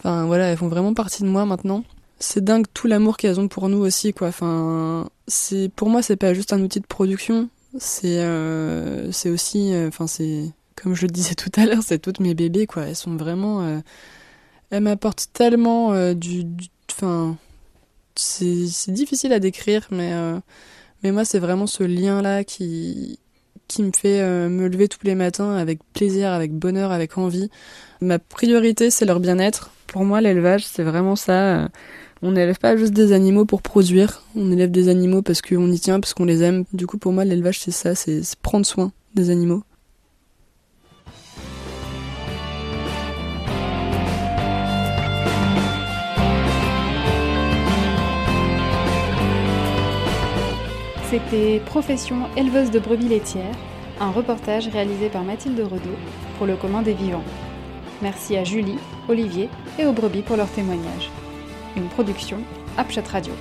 Enfin, 0.00 0.26
voilà, 0.26 0.46
elles 0.46 0.56
font 0.56 0.68
vraiment 0.68 0.94
partie 0.94 1.22
de 1.22 1.28
moi 1.28 1.44
maintenant. 1.44 1.84
C'est 2.18 2.44
dingue 2.44 2.66
tout 2.74 2.86
l'amour 2.86 3.16
qu'elles 3.16 3.40
ont 3.40 3.48
pour 3.48 3.68
nous 3.68 3.78
aussi, 3.78 4.12
quoi. 4.12 4.28
Enfin, 4.28 5.08
c'est 5.26 5.70
pour 5.74 5.88
moi, 5.88 6.02
c'est 6.02 6.16
pas 6.16 6.34
juste 6.34 6.52
un 6.52 6.60
outil 6.60 6.80
de 6.80 6.86
production. 6.86 7.48
C'est, 7.78 8.20
euh, 8.20 9.12
c'est 9.12 9.30
aussi, 9.30 9.72
euh, 9.72 9.88
enfin, 9.88 10.06
c'est 10.06 10.52
comme 10.82 10.94
je 10.94 11.02
le 11.02 11.10
disais 11.12 11.34
tout 11.34 11.50
à 11.56 11.66
l'heure, 11.66 11.82
c'est 11.82 11.98
toutes 11.98 12.20
mes 12.20 12.34
bébés, 12.34 12.66
quoi. 12.66 12.86
Elles 12.86 12.96
sont 12.96 13.16
vraiment, 13.16 13.62
euh, 13.62 13.80
elles 14.70 14.82
m'apportent 14.82 15.28
tellement 15.32 15.92
euh, 15.92 16.14
du, 16.14 16.44
enfin, 16.90 17.36
c'est, 18.16 18.90
difficile 18.90 19.32
à 19.32 19.40
décrire, 19.40 19.86
mais, 19.90 20.12
euh, 20.12 20.38
mais 21.02 21.12
moi, 21.12 21.24
c'est 21.24 21.38
vraiment 21.38 21.66
ce 21.66 21.82
lien-là 21.82 22.44
qui, 22.44 23.18
qui 23.70 23.82
me 23.82 23.92
fait 23.96 24.20
euh, 24.20 24.48
me 24.48 24.68
lever 24.68 24.88
tous 24.88 25.04
les 25.04 25.14
matins 25.14 25.54
avec 25.54 25.78
plaisir, 25.94 26.32
avec 26.32 26.52
bonheur, 26.52 26.90
avec 26.90 27.16
envie. 27.16 27.48
Ma 28.00 28.18
priorité, 28.18 28.90
c'est 28.90 29.04
leur 29.04 29.20
bien-être. 29.20 29.70
Pour 29.86 30.04
moi, 30.04 30.20
l'élevage, 30.20 30.66
c'est 30.66 30.82
vraiment 30.82 31.16
ça. 31.16 31.68
On 32.22 32.32
n'élève 32.32 32.58
pas 32.58 32.76
juste 32.76 32.92
des 32.92 33.12
animaux 33.12 33.44
pour 33.44 33.62
produire. 33.62 34.22
On 34.34 34.50
élève 34.52 34.70
des 34.70 34.88
animaux 34.88 35.22
parce 35.22 35.40
qu'on 35.40 35.70
y 35.70 35.78
tient, 35.78 36.00
parce 36.00 36.14
qu'on 36.14 36.24
les 36.24 36.42
aime. 36.42 36.64
Du 36.72 36.86
coup, 36.86 36.98
pour 36.98 37.12
moi, 37.12 37.24
l'élevage, 37.24 37.60
c'est 37.60 37.70
ça, 37.70 37.94
c'est 37.94 38.22
prendre 38.42 38.66
soin 38.66 38.92
des 39.14 39.30
animaux. 39.30 39.62
C'était 51.10 51.60
Profession 51.66 52.28
éleveuse 52.36 52.70
de 52.70 52.78
brebis 52.78 53.08
laitières, 53.08 53.56
un 53.98 54.12
reportage 54.12 54.68
réalisé 54.68 55.08
par 55.08 55.24
Mathilde 55.24 55.58
Redeau 55.58 55.96
pour 56.38 56.46
le 56.46 56.54
commun 56.54 56.82
des 56.82 56.94
vivants. 56.94 57.24
Merci 58.00 58.36
à 58.36 58.44
Julie, 58.44 58.78
Olivier 59.08 59.48
et 59.76 59.86
aux 59.86 59.92
brebis 59.92 60.22
pour 60.22 60.36
leur 60.36 60.48
témoignage. 60.48 61.10
Une 61.76 61.88
production 61.88 62.38
Upchat 62.78 63.08
Radio. 63.10 63.32